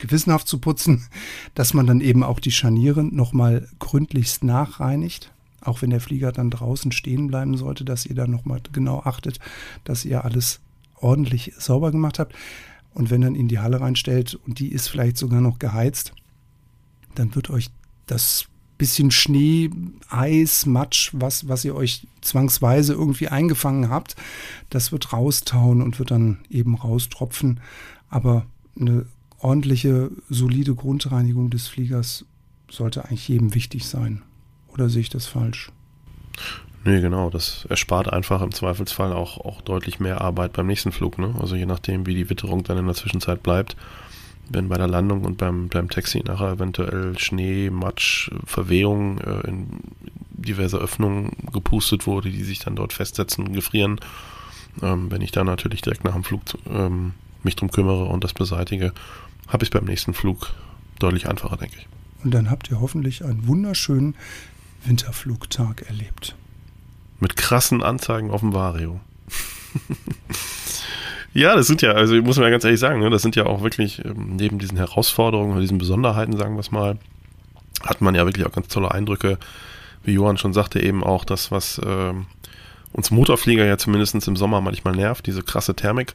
[0.00, 1.06] gewissenhaft zu putzen,
[1.54, 5.32] dass man dann eben auch die Scharniere nochmal gründlichst nachreinigt.
[5.62, 9.38] Auch wenn der Flieger dann draußen stehen bleiben sollte, dass ihr da nochmal genau achtet,
[9.84, 10.60] dass ihr alles
[10.96, 12.34] ordentlich sauber gemacht habt.
[12.94, 16.14] Und wenn dann in die Halle reinstellt und die ist vielleicht sogar noch geheizt,
[17.14, 17.68] dann wird euch
[18.06, 18.46] das
[18.80, 19.70] bisschen Schnee,
[20.08, 24.16] Eis, Matsch, was, was ihr euch zwangsweise irgendwie eingefangen habt,
[24.70, 27.60] das wird raustauen und wird dann eben raustropfen.
[28.08, 28.46] Aber
[28.80, 29.04] eine
[29.38, 32.24] ordentliche, solide Grundreinigung des Fliegers
[32.70, 34.22] sollte eigentlich jedem wichtig sein.
[34.68, 35.70] Oder sehe ich das falsch?
[36.84, 37.28] Nee, genau.
[37.28, 41.18] Das erspart einfach im Zweifelsfall auch, auch deutlich mehr Arbeit beim nächsten Flug.
[41.18, 41.34] Ne?
[41.38, 43.76] Also je nachdem, wie die Witterung dann in der Zwischenzeit bleibt.
[44.52, 49.68] Wenn bei der Landung und beim, beim Taxi nachher eventuell Schnee, Matsch, Verwehung äh, in
[50.30, 54.00] diverse Öffnungen gepustet wurde, die sich dann dort festsetzen und gefrieren.
[54.82, 58.34] Ähm, wenn ich dann natürlich direkt nach dem Flug ähm, mich drum kümmere und das
[58.34, 58.92] beseitige,
[59.48, 60.52] habe ich es beim nächsten Flug
[60.98, 61.88] deutlich einfacher, denke ich.
[62.24, 64.14] Und dann habt ihr hoffentlich einen wunderschönen
[64.84, 66.34] Winterflugtag erlebt.
[67.18, 69.00] Mit krassen Anzeigen auf dem Vario.
[71.32, 73.46] ja, das sind ja, also muss man ja ganz ehrlich sagen, ne, das sind ja
[73.46, 76.98] auch wirklich ähm, neben diesen Herausforderungen oder diesen Besonderheiten, sagen wir es mal,
[77.82, 79.38] hat man ja wirklich auch ganz tolle Eindrücke.
[80.02, 82.26] Wie Johann schon sagte, eben auch das, was ähm,
[82.92, 86.14] uns Motorflieger ja zumindest im Sommer manchmal nervt, diese krasse Thermik.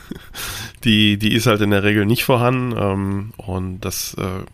[0.84, 4.44] die, die ist halt in der Regel nicht vorhanden ähm, und das äh,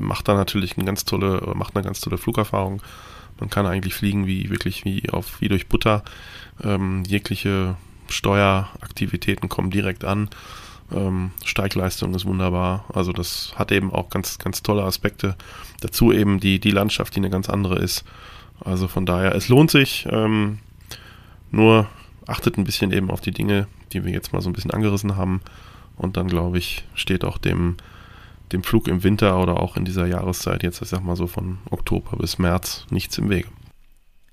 [0.00, 2.82] macht da natürlich eine ganz tolle, macht eine ganz tolle Flugerfahrung
[3.40, 6.02] Man kann eigentlich fliegen wie wirklich wie auf wie durch Butter.
[6.62, 7.76] Ähm, jegliche
[8.08, 10.28] Steueraktivitäten kommen direkt an.
[10.92, 12.84] Ähm, Steigleistung ist wunderbar.
[12.92, 15.36] Also das hat eben auch ganz, ganz tolle Aspekte.
[15.80, 18.04] Dazu eben die, die Landschaft, die eine ganz andere ist.
[18.64, 20.06] Also von daher, es lohnt sich.
[20.10, 20.58] Ähm,
[21.50, 21.86] nur
[22.26, 25.16] achtet ein bisschen eben auf die Dinge, die wir jetzt mal so ein bisschen angerissen
[25.16, 25.40] haben.
[25.96, 27.76] Und dann, glaube ich, steht auch dem,
[28.52, 31.58] dem Flug im Winter oder auch in dieser Jahreszeit, jetzt ich sag mal so von
[31.70, 33.48] Oktober bis März, nichts im Wege.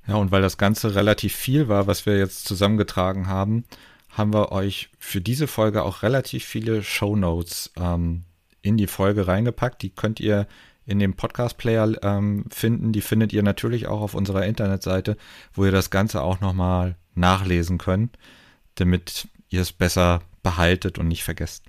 [0.08, 3.64] Ja, und weil das Ganze relativ viel war, was wir jetzt zusammengetragen haben,
[4.10, 8.24] haben wir euch für diese Folge auch relativ viele Show Notes ähm,
[8.62, 9.82] in die Folge reingepackt.
[9.82, 10.48] Die könnt ihr
[10.86, 12.92] in dem Podcast-Player ähm, finden.
[12.92, 15.18] Die findet ihr natürlich auch auf unserer Internetseite,
[15.54, 18.18] wo ihr das Ganze auch nochmal nachlesen könnt,
[18.76, 21.64] damit ihr es besser behaltet und nicht vergesst.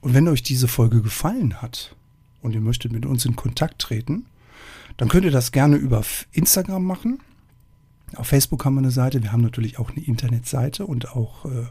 [0.00, 1.94] Und wenn euch diese Folge gefallen hat
[2.40, 4.26] und ihr möchtet mit uns in Kontakt treten,
[4.96, 7.20] dann könnt ihr das gerne über Instagram machen.
[8.16, 11.66] Auf Facebook haben wir eine Seite, wir haben natürlich auch eine Internetseite und auch äh,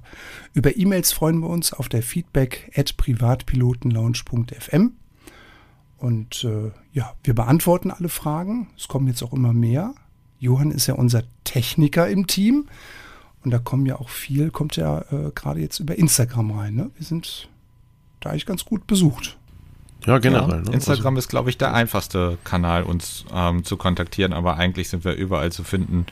[0.54, 4.94] über E-Mails freuen wir uns auf der feedback at privatpilotenlaunch.fm.
[5.98, 8.70] Und äh, ja, wir beantworten alle Fragen.
[8.76, 9.94] Es kommen jetzt auch immer mehr.
[10.40, 12.68] Johann ist ja unser Techniker im Team.
[13.44, 16.76] Und da kommen ja auch viel, kommt ja äh, gerade jetzt über Instagram rein.
[16.76, 16.92] Ne?
[16.96, 17.50] Wir sind
[18.20, 19.38] da eigentlich ganz gut besucht.
[20.06, 20.50] Ja, generell.
[20.50, 20.74] Ja, ne?
[20.74, 25.06] Instagram also, ist, glaube ich, der einfachste Kanal, uns ähm, zu kontaktieren, aber eigentlich sind
[25.06, 26.06] wir überall zu finden.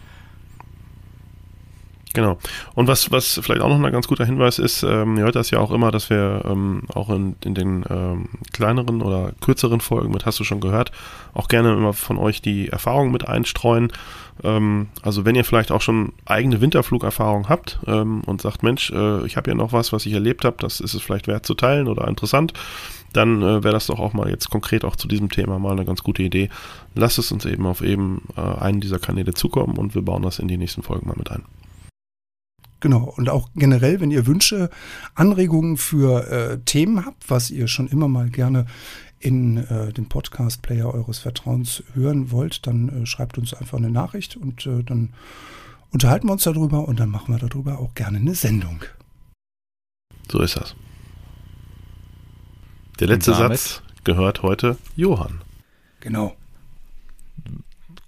[2.13, 2.39] Genau.
[2.73, 5.51] Und was, was vielleicht auch noch ein ganz guter Hinweis ist, ähm, ihr hört das
[5.51, 10.11] ja auch immer, dass wir ähm, auch in, in den ähm, kleineren oder kürzeren Folgen
[10.11, 10.91] mit hast du schon gehört,
[11.35, 13.91] auch gerne immer von euch die Erfahrungen mit einstreuen.
[14.43, 19.25] Ähm, also wenn ihr vielleicht auch schon eigene Winterflugerfahrung habt ähm, und sagt, Mensch, äh,
[19.27, 21.53] ich habe ja noch was, was ich erlebt habe, das ist es vielleicht wert zu
[21.53, 22.53] teilen oder interessant,
[23.13, 25.85] dann äh, wäre das doch auch mal jetzt konkret auch zu diesem Thema mal eine
[25.85, 26.49] ganz gute Idee.
[26.95, 30.39] Lasst es uns eben auf eben äh, einen dieser Kanäle zukommen und wir bauen das
[30.39, 31.43] in die nächsten Folgen mal mit ein.
[32.79, 33.13] Genau.
[33.17, 34.69] Und auch generell, wenn ihr Wünsche,
[35.15, 38.65] Anregungen für äh, Themen habt, was ihr schon immer mal gerne
[39.19, 44.37] in äh, den Podcast-Player eures Vertrauens hören wollt, dann äh, schreibt uns einfach eine Nachricht
[44.37, 45.13] und äh, dann
[45.91, 48.83] unterhalten wir uns darüber und dann machen wir darüber auch gerne eine Sendung.
[50.31, 50.75] So ist das.
[52.99, 55.41] Der letzte Satz gehört heute Johann.
[55.99, 56.35] Genau.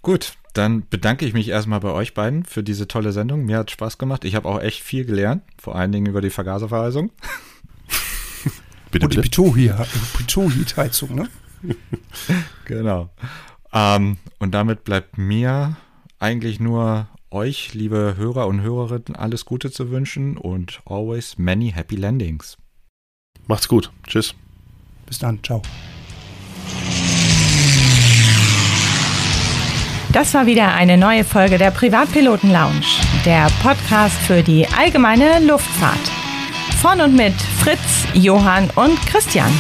[0.01, 3.45] Gut, dann bedanke ich mich erstmal bei euch beiden für diese tolle Sendung.
[3.45, 4.25] Mir hat Spaß gemacht.
[4.25, 7.11] Ich habe auch echt viel gelernt, vor allen Dingen über die Vergaserverheizung.
[8.91, 11.29] bitte, Und die Pitohit-Heizung, ne?
[12.65, 13.09] genau.
[13.71, 15.77] Ähm, und damit bleibt mir
[16.19, 21.95] eigentlich nur euch, liebe Hörer und Hörerinnen, alles Gute zu wünschen und always many happy
[21.95, 22.57] landings.
[23.47, 23.91] Macht's gut.
[24.05, 24.35] Tschüss.
[25.05, 25.41] Bis dann.
[25.43, 25.61] Ciao.
[30.13, 32.85] Das war wieder eine neue Folge der Privatpiloten Lounge,
[33.23, 36.11] der Podcast für die allgemeine Luftfahrt.
[36.81, 37.33] Von und mit
[37.63, 39.51] Fritz, Johann und Christian.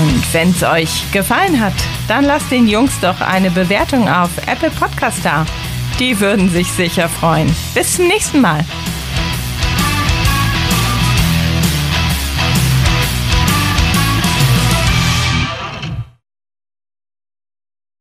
[0.00, 1.72] Und wenn es euch gefallen hat,
[2.08, 5.46] dann lasst den Jungs doch eine Bewertung auf Apple Podcast da.
[5.98, 7.54] Die würden sich sicher freuen.
[7.74, 8.62] Bis zum nächsten Mal.